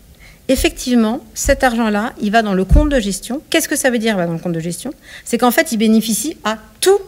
[0.49, 3.41] effectivement, cet argent-là, il va dans le compte de gestion.
[3.49, 4.93] Qu'est-ce que ça veut dire, va dans le compte de gestion?
[5.25, 7.01] C'est qu'en fait, il bénéficie à tous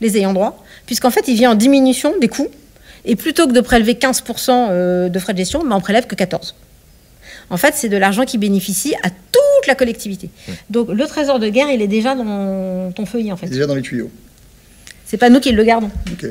[0.00, 2.48] les ayants droit, puisqu'en fait, il vient en diminution des coûts.
[3.04, 6.16] Et plutôt que de prélever 15% euh, de frais de gestion, ben, on prélève que
[6.16, 6.54] 14%.
[7.50, 10.30] En fait, c'est de l'argent qui bénéficie à toute la collectivité.
[10.70, 13.48] Donc, le trésor de guerre, il est déjà dans ton feuillet, en fait.
[13.48, 14.10] Déjà dans les tuyaux.
[15.04, 15.90] C'est pas nous qui le gardons.
[16.12, 16.26] Ok.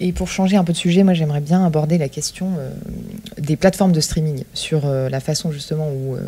[0.00, 2.70] Et pour changer un peu de sujet, moi j'aimerais bien aborder la question euh,
[3.38, 6.20] des plateformes de streaming sur euh, la façon justement où euh,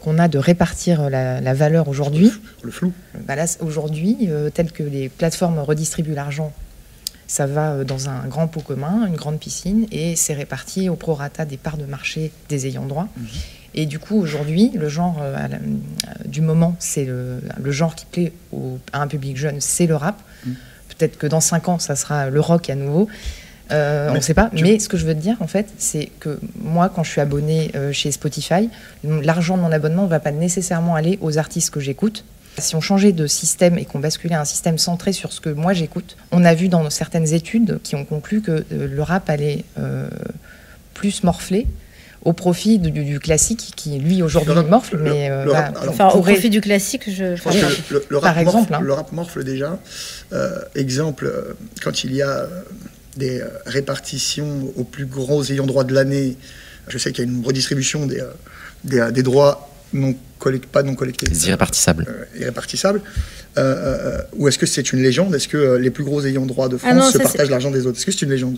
[0.00, 2.32] qu'on a de répartir la, la valeur aujourd'hui.
[2.62, 2.92] Le flou.
[3.26, 6.50] Bah aujourd'hui, euh, tel que les plateformes redistribuent l'argent,
[7.30, 10.96] ça va euh, dans un grand pot commun, une grande piscine, et c'est réparti au
[10.96, 13.06] prorata des parts de marché des ayants droit.
[13.74, 15.58] Et du coup, aujourd'hui, le genre euh, euh,
[16.26, 19.94] du moment, c'est le, le genre qui plaît au- à un public jeune, c'est le
[19.94, 20.20] rap.
[20.88, 23.06] Peut-être que dans cinq ans, ça sera le rock à nouveau.
[23.70, 24.50] Euh, on ne sait pas.
[24.56, 27.10] tu- Mais ce que je veux te dire, en fait, c'est que moi, quand je
[27.12, 28.68] suis abonné euh, chez Spotify,
[29.04, 32.24] l'argent de mon abonnement ne va pas nécessairement aller aux artistes que j'écoute.
[32.60, 35.50] Si on changeait de système et qu'on basculait à un système centré sur ce que
[35.50, 39.28] moi j'écoute, on a vu dans certaines études qui ont conclu que euh, le rap
[39.30, 40.08] allait euh,
[40.94, 41.66] plus morfler
[42.22, 45.76] au profit du, du classique qui, lui, aujourd'hui, morfle, le- mais euh, le va- rap-
[45.80, 47.34] alors, Enfin, au profit du classique, je.
[47.34, 48.80] Je pense que le, le rap Par exemple, morfle, hein.
[48.82, 49.78] le rap morfle déjà.
[50.34, 52.46] Euh, exemple, euh, quand il y a euh,
[53.16, 56.36] des euh, répartitions aux plus gros ayants droit de l'année,
[56.88, 58.26] je sais qu'il y a une redistribution des, euh,
[58.84, 61.26] des, euh, des droits non collect- pas non collectés.
[61.26, 62.06] Les irrépartissables.
[62.08, 63.00] euh, irrépartissables.
[63.58, 65.34] Euh, euh, ou est-ce que c'est une légende?
[65.34, 67.50] Est-ce que euh, les plus gros ayants droit de France Ah non, se ça, partagent
[67.50, 67.98] l'argent des autres?
[67.98, 68.56] Est-ce que c'est une légende?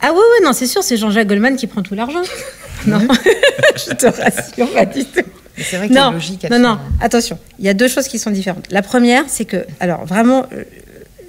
[0.00, 2.22] Ah ouais, ouais, non, c'est sûr, c'est Jean-Jacques Goldman qui prend tout l'argent.
[2.86, 3.00] non,
[3.76, 5.20] je te rassure, pas du tout.
[5.56, 8.18] c'est vrai que Non, logiques, elles non, non, attention, il y a deux choses qui
[8.18, 8.66] sont différentes.
[8.70, 10.46] La première, c'est que, alors vraiment,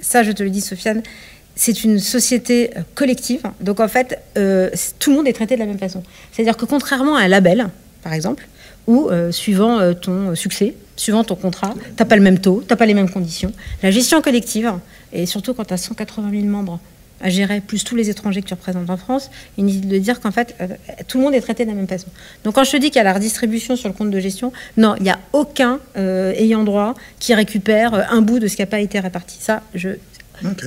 [0.02, 1.02] ça je te le dis, Sofiane,
[1.56, 3.42] c'est une société collective.
[3.60, 4.70] Donc en fait, euh,
[5.00, 6.02] tout le monde est traité de la même façon.
[6.32, 7.68] C'est-à-dire que contrairement à un label,
[8.02, 8.46] par exemple,
[8.90, 12.74] où euh, suivant euh, ton succès, suivant ton contrat, t'as pas le même taux, t'as
[12.74, 13.52] pas les mêmes conditions.
[13.84, 14.72] La gestion collective,
[15.12, 16.80] et surtout quand tu as 180 000 membres
[17.20, 20.32] à gérer, plus tous les étrangers que tu représentes en France, inutile de dire qu'en
[20.32, 20.66] fait, euh,
[21.06, 22.08] tout le monde est traité de la même façon.
[22.42, 24.52] Donc quand je te dis qu'il y a la redistribution sur le compte de gestion,
[24.76, 28.62] non, il n'y a aucun euh, ayant droit qui récupère un bout de ce qui
[28.62, 29.36] n'a pas été réparti.
[29.38, 29.90] Ça, je...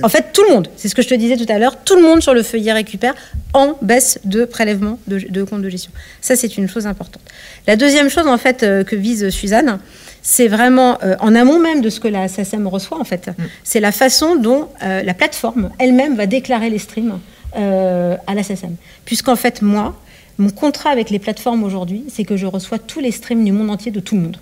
[0.02, 1.96] En fait, tout le monde, c'est ce que je te disais tout à l'heure, tout
[1.96, 3.14] le monde sur le feuillet récupère
[3.52, 5.92] en baisse de prélèvement de, de compte de gestion.
[6.20, 7.22] Ça, c'est une chose importante.
[7.66, 9.78] La deuxième chose, en fait, euh, que vise Suzanne,
[10.22, 13.30] c'est vraiment euh, en amont même de ce que la SACEM reçoit, en fait.
[13.62, 17.18] C'est la façon dont euh, la plateforme elle-même va déclarer les streams
[17.56, 18.74] à la SACEM.
[19.04, 19.94] Puisqu'en fait, moi,
[20.38, 23.70] mon contrat avec les plateformes aujourd'hui, c'est que je reçois tous les streams du monde
[23.70, 24.38] entier de tout le monde.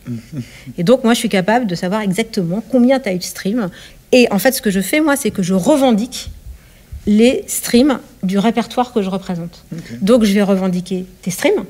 [0.78, 3.68] Et donc, moi, je suis capable de savoir exactement combien tu as eu de streams.
[4.12, 6.30] Et en fait, ce que je fais, moi, c'est que je revendique
[7.06, 9.64] les streams du répertoire que je représente.
[10.00, 11.64] Donc, je vais revendiquer tes streams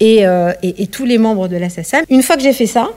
[0.00, 1.68] et, euh, et- et tous les membres de la.
[2.10, 2.90] Une fois que j'ai fait ça,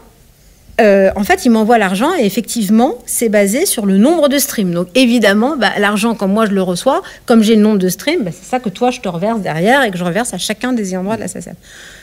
[0.81, 4.73] euh, en fait, ils m'envoient l'argent et effectivement, c'est basé sur le nombre de streams.
[4.73, 8.23] Donc, évidemment, bah, l'argent, comme moi je le reçois, comme j'ai le nombre de streams,
[8.23, 10.73] bah, c'est ça que toi je te reverse derrière et que je reverse à chacun
[10.73, 11.27] des ayants droit de la.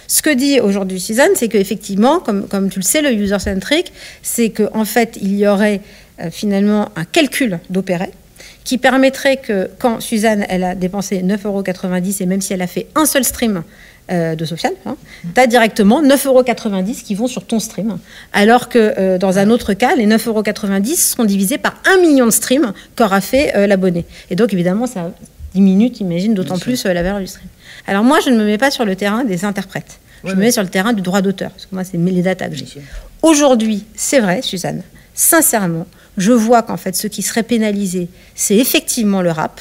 [0.09, 4.51] Ce que dit aujourd'hui Suzanne, c'est qu'effectivement, comme, comme tu le sais, le user-centric, c'est
[4.51, 5.81] qu'en en fait, il y aurait
[6.31, 8.11] finalement un calcul d'opéré
[8.67, 11.63] qui permettrait que quand Suzanne, elle a dépensé 9,90 euros,
[12.21, 13.63] et même si elle a fait un seul stream
[14.11, 14.97] euh, de Sofiane, hein,
[15.35, 16.45] tu as directement 9,90 euros
[17.05, 17.99] qui vont sur ton stream.
[18.33, 20.43] Alors que euh, dans un autre cas, les 9,90 euros
[20.97, 24.05] seront divisés par un million de streams qu'aura fait euh, l'abonné.
[24.31, 25.13] Et donc, évidemment, ça
[25.55, 27.49] diminue, imagine, d'autant plus euh, la valeur du stream.
[27.87, 30.01] Alors moi, je ne me mets pas sur le terrain des interprètes.
[30.25, 32.49] Je me mets sur le terrain du droit d'auteur, parce que moi, c'est les datas
[32.49, 32.67] que j'ai.
[33.23, 34.83] Aujourd'hui, c'est vrai, Suzanne,
[35.15, 35.87] sincèrement,
[36.17, 39.61] je vois qu'en fait, ce qui serait pénalisé, c'est effectivement le rap.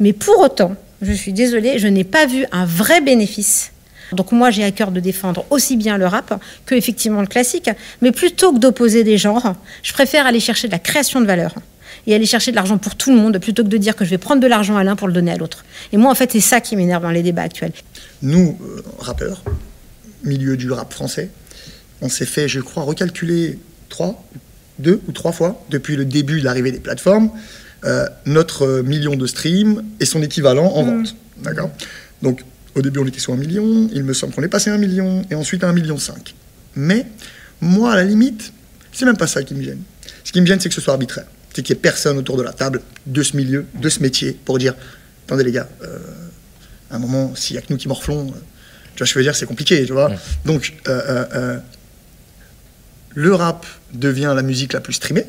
[0.00, 3.72] Mais pour autant, je suis désolée, je n'ai pas vu un vrai bénéfice.
[4.12, 7.70] Donc moi, j'ai à cœur de défendre aussi bien le rap que effectivement le classique.
[8.02, 11.54] Mais plutôt que d'opposer des genres, je préfère aller chercher de la création de valeur
[12.06, 14.10] et aller chercher de l'argent pour tout le monde plutôt que de dire que je
[14.10, 15.64] vais prendre de l'argent à l'un pour le donner à l'autre.
[15.92, 17.72] Et moi, en fait, c'est ça qui m'énerve dans les débats actuels.
[18.22, 19.42] Nous, euh, rappeurs,
[20.22, 21.30] milieu du rap français,
[22.00, 24.22] on s'est fait, je crois, recalculer trois,
[24.78, 27.30] deux ou trois fois depuis le début de l'arrivée des plateformes
[27.84, 31.14] euh, notre euh, million de streams et son équivalent en vente.
[31.42, 31.70] D'accord?
[32.22, 32.42] Donc,
[32.74, 34.78] au début, on était sur un million, il me semble qu'on est passé à un
[34.78, 36.34] million et ensuite à un million cinq.
[36.74, 37.06] Mais,
[37.60, 38.52] moi, à la limite,
[38.92, 39.80] c'est même pas ça qui me gêne.
[40.24, 41.26] Ce qui me gêne, c'est que ce soit arbitraire.
[41.54, 44.38] C'est qu'il n'y ait personne autour de la table de ce milieu, de ce métier,
[44.44, 44.74] pour dire
[45.26, 45.98] attendez, les gars, euh,
[46.90, 48.32] à un moment, s'il n'y a que nous qui morflons, euh,
[48.94, 50.10] tu vois, je veux dire, c'est compliqué, tu vois?
[50.44, 51.58] Donc, euh, euh, euh,
[53.16, 55.24] le rap devient la musique la plus streamée.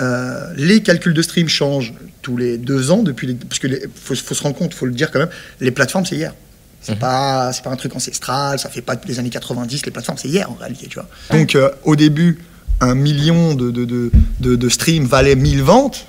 [0.00, 1.92] Euh, les calculs de stream changent
[2.22, 4.92] tous les deux ans, depuis les, parce qu'il faut, faut se rendre compte, faut le
[4.92, 5.28] dire quand même,
[5.60, 6.32] les plateformes, c'est hier.
[6.80, 10.18] C'est pas, c'est pas un truc ancestral, ça fait pas des années 90, les plateformes,
[10.18, 11.08] c'est hier en réalité, tu vois.
[11.30, 12.38] Donc, euh, au début,
[12.80, 14.10] un million de, de, de,
[14.40, 16.06] de, de streams valait 1000 ventes.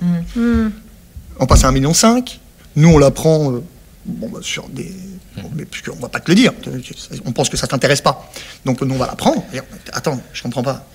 [1.38, 1.92] On passe à 1,5 million.
[2.76, 3.62] Nous, on la prend euh,
[4.04, 4.92] bon, bah, sur des.
[5.54, 6.52] Mais puisqu'on va pas te le dire.
[7.24, 8.30] On pense que ça t'intéresse pas.
[8.64, 9.44] Donc, nous, on va la prendre.
[9.52, 10.86] Et on- attends, je comprends pas.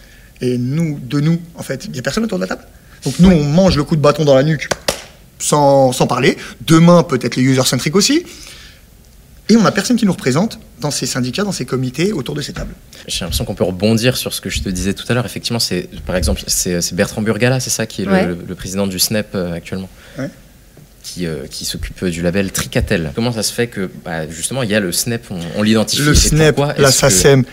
[0.41, 2.63] Et nous, de nous, en fait, il n'y a personne autour de la table.
[3.03, 4.69] Donc, nous, on mange le coup de bâton dans la nuque
[5.39, 6.37] sans, sans parler.
[6.65, 8.25] Demain, peut-être les user-centriques aussi.
[9.51, 12.41] Et on n'a personne qui nous représente dans ces syndicats, dans ces comités, autour de
[12.41, 12.73] ces tables.
[13.07, 15.25] J'ai l'impression qu'on peut rebondir sur ce que je te disais tout à l'heure.
[15.25, 18.25] Effectivement, c'est par exemple c'est c'est Bertrand Burgala, c'est ça qui est le- Ouais.
[18.27, 19.89] le, le président du SNEP euh, actuellement.
[20.19, 20.29] Ouais.
[21.01, 23.11] Qui, euh, qui s'occupe du label Tricatel.
[23.15, 26.03] Comment ça se fait que bah, justement il y a le SNEP, on, on l'identifie
[26.03, 27.43] Le SNEP, la que- SACEM,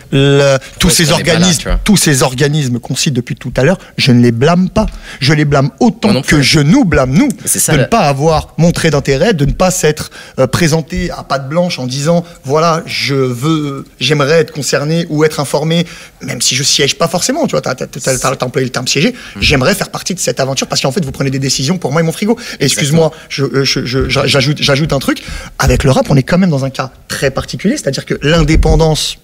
[0.79, 4.13] tous ces là, organismes, vois tous ces organismes qu'on cite depuis tout à l'heure, je
[4.13, 4.87] ne les blâme pas.
[5.21, 8.55] Je les blâme autant non que je nous blâme nous ça, de ne pas avoir
[8.59, 13.15] montré d'intérêt, de ne pas s'être euh, présenté à patte blanche en disant voilà je
[13.15, 15.87] veux, j'aimerais être concerné ou être informé,
[16.23, 17.47] même si je siège pas forcément.
[17.47, 19.13] Tu vois, t'as as, employé le terme siéger.
[19.13, 19.41] Mmh.
[19.41, 22.01] J'aimerais faire partie de cette aventure parce qu'en fait vous prenez des décisions pour moi
[22.01, 22.39] et mon frigo.
[22.61, 23.13] Excuse-moi,
[23.45, 24.21] euh, je- je- je-
[24.57, 25.23] j'ajoute un truc.
[25.59, 29.17] Avec le rap, on est quand même dans un cas très particulier, c'est-à-dire que l'indépendance,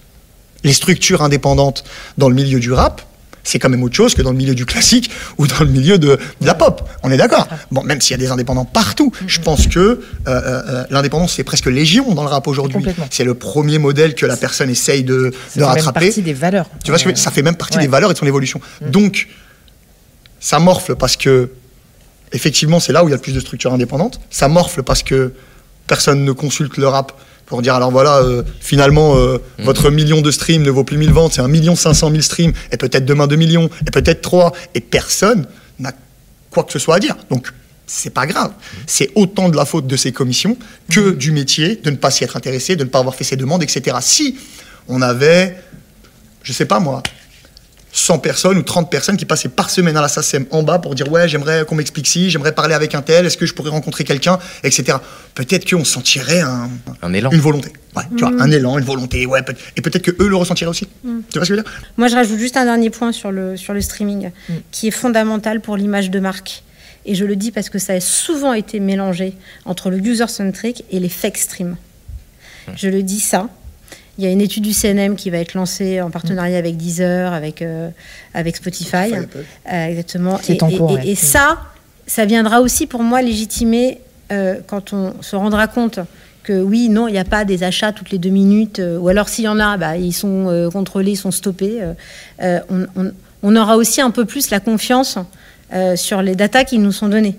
[0.63, 1.83] les structures indépendantes
[2.17, 3.01] dans le milieu du rap,
[3.45, 5.97] c'est quand même autre chose que dans le milieu du classique ou dans le milieu
[5.97, 6.87] de, de la pop.
[7.03, 7.45] On est d'accord?
[7.71, 11.43] Bon, même s'il y a des indépendants partout, je pense que euh, euh, l'indépendance c'est
[11.43, 12.79] presque légion dans le rap aujourd'hui.
[13.11, 16.05] C'est le premier modèle que la personne essaye de, Ça de fait même rattraper.
[16.07, 16.67] partie des valeurs.
[16.85, 17.83] Tu vois Euh, Ça fait même partie ouais.
[17.83, 18.61] des valeurs et de son évolution.
[18.81, 19.27] Donc,
[20.39, 21.49] ça morfle parce que,
[22.33, 24.19] effectivement, c'est là où il y a le plus de structures indépendantes.
[24.29, 25.33] Ça morfle parce que
[25.87, 27.13] personne ne consulte le rap
[27.45, 31.11] pour dire alors voilà, euh, finalement, euh, votre million de streams ne vaut plus 1000
[31.11, 34.53] ventes, c'est un million 500 000 streams, et peut-être demain 2 millions, et peut-être 3,
[34.73, 35.45] et personne
[35.77, 35.91] n'a
[36.49, 37.15] quoi que ce soit à dire.
[37.29, 37.51] Donc,
[37.85, 38.53] c'est pas grave.
[38.87, 40.57] C'est autant de la faute de ces commissions
[40.89, 43.35] que du métier, de ne pas s'y être intéressé, de ne pas avoir fait ses
[43.35, 43.97] demandes, etc.
[44.01, 44.37] Si
[44.87, 45.57] on avait,
[46.43, 47.03] je sais pas moi,
[47.95, 50.95] 100 personnes ou 30 personnes qui passaient par semaine à la SACEM en bas pour
[50.95, 53.69] dire ouais j'aimerais qu'on m'explique si, j'aimerais parler avec un tel, est-ce que je pourrais
[53.69, 54.97] rencontrer quelqu'un, etc.
[55.35, 56.69] Peut-être qu'on sentirait un,
[57.03, 57.29] Un élan.
[57.31, 60.27] une volonté, ouais, tu vois, un élan, une volonté, ouais, peut- et peut-être que eux
[60.27, 60.87] le ressentiraient aussi.
[61.03, 61.71] Tu vois ce que je veux dire?
[61.97, 64.31] Moi, je rajoute juste un dernier point sur le, sur le streaming,
[64.71, 66.63] qui est fondamental pour l'image de marque.
[67.05, 69.35] Et je le dis parce que ça a souvent été mélangé
[69.65, 71.75] entre le user-centric et les fake streams.
[72.75, 73.49] Je le dis ça.
[74.17, 77.33] Il y a une étude du CNM qui va être lancée en partenariat avec Deezer,
[77.33, 77.89] avec, euh,
[78.35, 79.09] avec Spotify.
[79.09, 79.39] Spotify.
[79.71, 80.37] Euh, exactement.
[80.37, 81.07] Qui est et, en et- cours, et- ouais.
[81.07, 81.59] et ça,
[82.05, 83.99] ça viendra aussi pour moi légitimer
[84.31, 85.99] euh, quand on se rendra compte
[86.43, 89.07] que oui, non, il n'y a pas des achats toutes les deux minutes, euh, ou
[89.07, 91.79] alors s'il y en a, bah, ils sont euh, contrôlés, ils sont stoppés.
[92.41, 93.11] on, on-
[93.45, 95.17] on aura aussi un peu plus la confiance
[95.73, 97.35] euh, sur les datas qui nous sont données.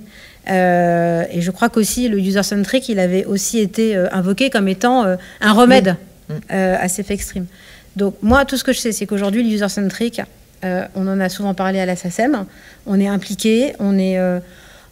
[0.51, 5.05] Euh, et je crois qu'aussi le user-centric, il avait aussi été euh, invoqué comme étant
[5.05, 5.97] euh, un remède
[6.31, 7.47] euh, à ces fake streams.
[7.97, 10.21] Donc moi, tout ce que je sais, c'est qu'aujourd'hui, le user-centric,
[10.65, 12.47] euh, on en a souvent parlé à la SACEM,
[12.87, 14.41] on est impliqué, on est euh,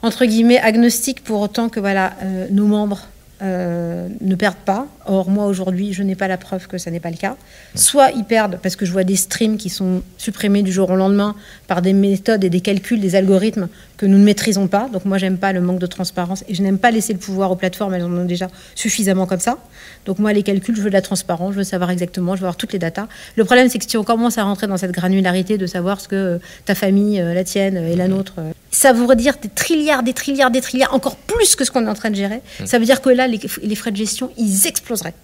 [0.03, 3.09] entre guillemets agnostique pour autant que voilà, euh, nos membres
[3.43, 4.87] euh, ne perdent pas.
[5.07, 7.37] Or, moi, aujourd'hui, je n'ai pas la preuve que ça n'est pas le cas.
[7.75, 10.97] Soit ils perdent parce que je vois des streams qui sont supprimés du jour au
[10.97, 11.35] lendemain
[11.67, 14.89] par des méthodes et des calculs, des algorithmes que nous ne maîtrisons pas.
[14.93, 17.51] Donc, moi, j'aime pas le manque de transparence et je n'aime pas laisser le pouvoir
[17.51, 17.95] aux plateformes.
[17.95, 19.59] Elles en ont déjà suffisamment comme ça.
[20.07, 22.47] Donc, moi, les calculs, je veux de la transparence, je veux savoir exactement, je veux
[22.47, 23.09] avoir toutes les datas.
[23.37, 26.09] Le problème, c'est que si on commence à rentrer dans cette granularité de savoir ce
[26.09, 28.35] que euh, ta famille, euh, la tienne et la nôtre,
[28.73, 31.91] ça voudrait dire des trilliards, des trilliards, des trilliards, encore plus que ce qu'on est
[31.91, 32.41] en train de gérer.
[32.67, 35.15] Ça veut dire que là, les, les frais de gestion, ils exploseraient.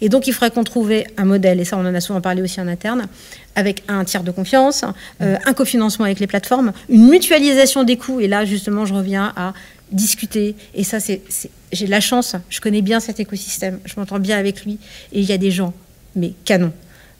[0.00, 2.40] Et donc, il faudrait qu'on trouve un modèle, et ça, on en a souvent parlé
[2.42, 3.06] aussi en interne,
[3.54, 4.84] avec un tiers de confiance,
[5.20, 8.18] euh, un cofinancement avec les plateformes, une mutualisation des coûts.
[8.20, 9.52] Et là, justement, je reviens à
[9.92, 10.56] discuter.
[10.74, 12.34] Et ça, c'est, c'est- j'ai de la chance.
[12.48, 13.78] Je connais bien cet écosystème.
[13.84, 14.78] Je m'entends bien avec lui.
[15.12, 15.72] Et il y a des gens,
[16.16, 16.72] mais canons.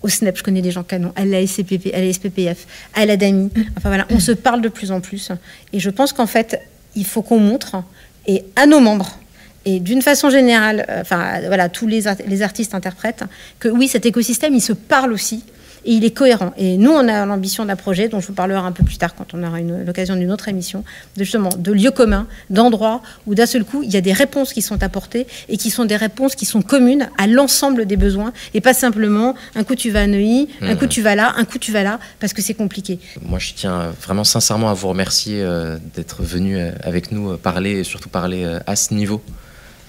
[0.04, 1.14] Au SNEP, je connais des gens canons.
[1.16, 3.50] À la SCPP, à la SPPF, à la DAMI.
[3.78, 5.32] Enfin voilà, on se parle de plus en plus.
[5.72, 6.60] Et je pense qu'en fait,
[6.94, 7.82] il faut qu'on montre,
[8.26, 9.18] et à nos membres,
[9.64, 13.24] et d'une façon générale, euh, enfin voilà, tous les, les artistes interprètent,
[13.58, 15.42] que oui, cet écosystème, il se parle aussi.
[15.84, 16.52] Et il est cohérent.
[16.56, 19.14] Et nous, on a l'ambition d'un projet dont je vous parlerai un peu plus tard
[19.14, 20.84] quand on aura l'occasion d'une autre émission,
[21.16, 24.52] de, justement de lieux communs, d'endroits où d'un seul coup, il y a des réponses
[24.52, 28.32] qui sont apportées et qui sont des réponses qui sont communes à l'ensemble des besoins
[28.54, 31.44] et pas simplement un coup tu vas à Neuilly, un coup tu vas là, un
[31.44, 32.98] coup tu vas là, parce que c'est compliqué.
[33.22, 37.36] Moi, je tiens vraiment sincèrement à vous remercier euh, d'être venu euh, avec nous euh,
[37.36, 39.22] parler, et surtout parler euh, à ce niveau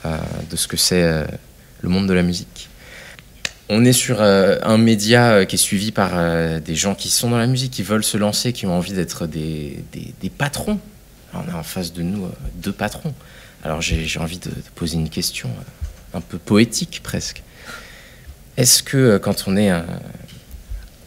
[0.05, 0.17] euh,
[0.51, 1.25] de ce que c'est
[1.81, 2.69] le monde de la musique.
[3.67, 7.09] On est sur euh, un média euh, qui est suivi par euh, des gens qui
[7.09, 9.83] sont dans la musique, qui veulent se lancer, qui ont envie d'être des,
[10.37, 10.79] patrons.
[11.33, 13.13] On a en face de nous deux patrons.
[13.63, 15.49] Alors j'ai envie de, poser une question
[16.13, 17.41] un peu poétique presque.
[18.55, 19.85] Est-ce que quand on est un,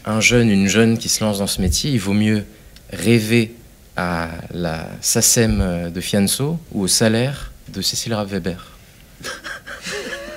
[0.04, 2.44] un jeune, une jeune qui se lance dans ce métier, il vaut mieux
[2.92, 3.54] rêver
[3.96, 8.77] à la SACEM de Fianso ou au salaire de Cécile Rav Weber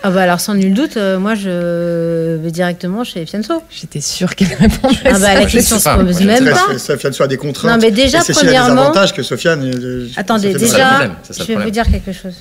[0.04, 3.62] Ah bah alors sans nul doute, euh, moi je vais directement chez Fianso.
[3.70, 5.34] J'étais sûre qu'elle répondrait Ah bah ça.
[5.36, 6.78] la question se pose moi, même pas.
[6.80, 7.72] Sofiane soit des contraintes.
[7.72, 9.64] Non, mais déjà, a des premièrement- avantages que Sofiane.
[9.64, 12.34] euh, Attendez, Sofiane- ça déjà, problème, ça, je vais vous dire quelque chose.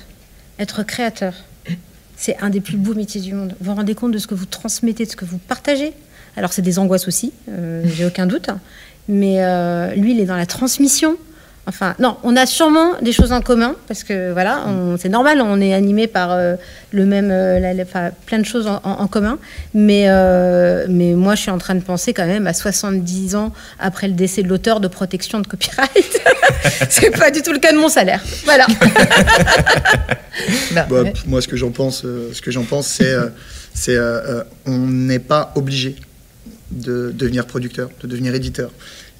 [0.57, 1.33] Être créateur,
[2.17, 3.53] c'est un des plus beaux métiers du monde.
[3.59, 5.93] Vous vous rendez compte de ce que vous transmettez, de ce que vous partagez?
[6.37, 8.47] Alors, c'est des angoisses aussi, euh, j'ai aucun doute.
[9.07, 11.15] Mais euh, lui, il est dans la transmission.
[11.67, 15.41] Enfin, non, on a sûrement des choses en commun parce que voilà, on- c'est normal,
[15.41, 16.55] on est animé par euh,
[16.91, 19.37] le même, euh, la- la- enfin, plein de choses en, en- en commun.
[19.75, 23.53] Mais, euh, mais moi, je suis en train de penser quand même à 70 ans
[23.79, 26.21] après le décès de l'auteur de protection de copyright.
[26.89, 28.21] c'est pas du tout le cas de mon salaire.
[28.45, 28.65] Voilà.
[30.73, 33.27] Bah, Bah, Moi, ce que j'en pense, euh, ce que j'en pense, c'est, euh,
[33.73, 35.95] c'est, euh, euh, on n'est pas obligé
[36.71, 38.71] de devenir producteur, de devenir éditeur.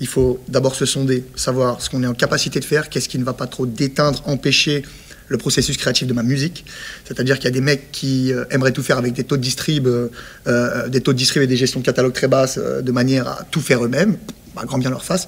[0.01, 3.19] Il faut d'abord se sonder, savoir ce qu'on est en capacité de faire, qu'est-ce qui
[3.19, 4.83] ne va pas trop déteindre, empêcher
[5.31, 6.65] le processus créatif de ma musique.
[7.05, 9.41] C'est-à-dire qu'il y a des mecs qui euh, aimeraient tout faire avec des taux de
[9.41, 10.09] distrib, euh,
[10.47, 13.43] euh, des taux de distrib et des gestions de catalogue très basses, de manière à
[13.49, 14.17] tout faire eux-mêmes,
[14.55, 15.27] bah, grand bien leur face.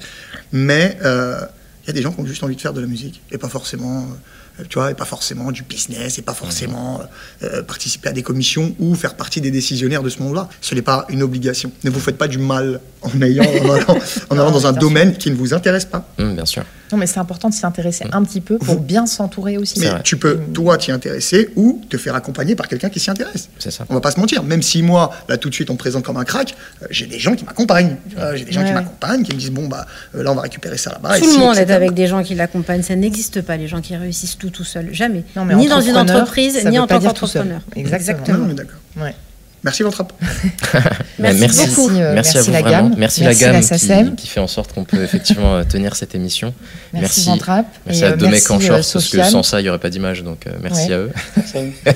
[0.52, 3.22] Mais il y a des gens qui ont juste envie de faire de la musique
[3.32, 4.06] et pas forcément,
[4.68, 7.00] tu vois, et pas forcément du business et pas forcément
[7.42, 10.48] euh, euh, participer à des commissions ou faire partie des décisionnaires de ce monde-là.
[10.60, 11.72] Ce n'est pas une obligation.
[11.82, 13.98] Ne vous faites pas du mal en ayant, en allant,
[14.30, 16.08] en allant dans un domaine qui ne vous intéresse pas.
[16.18, 16.62] Hum, bien sûr.
[16.92, 19.80] Non, mais c'est important de s'y intéresser un petit peu pour Vous- bien s'entourer aussi.
[19.80, 23.48] Mais tu peux, toi, t'y intéresser ou te faire accompagner par quelqu'un qui s'y intéresse.
[23.58, 23.84] C'est ça.
[23.88, 24.44] On va pas se mentir.
[24.44, 27.06] Même si moi, là, tout de suite, on me présente comme un crack, euh, j'ai
[27.06, 27.96] des gens qui m'accompagnent.
[28.34, 28.80] J'ai des gens Ouais, qui ouais.
[28.80, 31.18] m'accompagnent, qui me disent bon bah euh, là, on va récupérer ça là-bas.
[31.18, 32.82] tout le monde est avec des gens qui l'accompagnent.
[32.82, 34.88] Ça n'existe pas, les gens qui réussissent tout tout seuls.
[34.92, 35.24] Jamais.
[35.36, 37.08] Non, mais ni dans une entreprise, ni en tant seul.
[37.08, 37.60] qu'entrepreneur.
[37.76, 38.38] Exactement.
[38.38, 38.78] Non, mais d'accord.
[38.96, 39.14] Ouais.
[39.62, 40.04] Merci, votre
[41.18, 41.88] Bah, Merci beaucoup.
[41.88, 42.88] Merci, euh, merci, merci à vous la vraiment.
[42.90, 42.94] gamme.
[42.98, 43.52] Merci, Merci la
[44.02, 46.52] gamme qui, qui fait en sorte qu'on peut effectivement euh, tenir cette émission.
[46.92, 47.24] Merci.
[47.24, 47.64] Ventrap.
[47.86, 49.70] Merci à euh, deux mecs en merci, short euh, parce que sans ça il n'y
[49.70, 50.94] aurait pas d'image donc euh, merci Ouais.
[50.94, 51.10] à eux.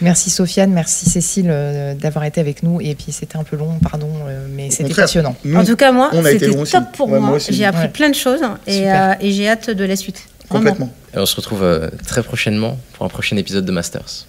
[0.00, 2.80] Merci Sofiane, merci Cécile euh, d'avoir été avec nous.
[2.80, 5.34] Et puis c'était un peu long, pardon, euh, mais c'était passionnant.
[5.44, 6.70] Nous, En tout cas, moi, c'était aussi.
[6.72, 7.38] top pour Ouais, moi.
[7.38, 7.88] J'ai appris Ouais.
[7.88, 10.22] plein de choses et, euh, j'ai hâte de la suite.
[10.50, 10.88] Vraiment.
[11.18, 14.28] Et on se retrouve euh, très prochainement pour un prochain épisode de Masters.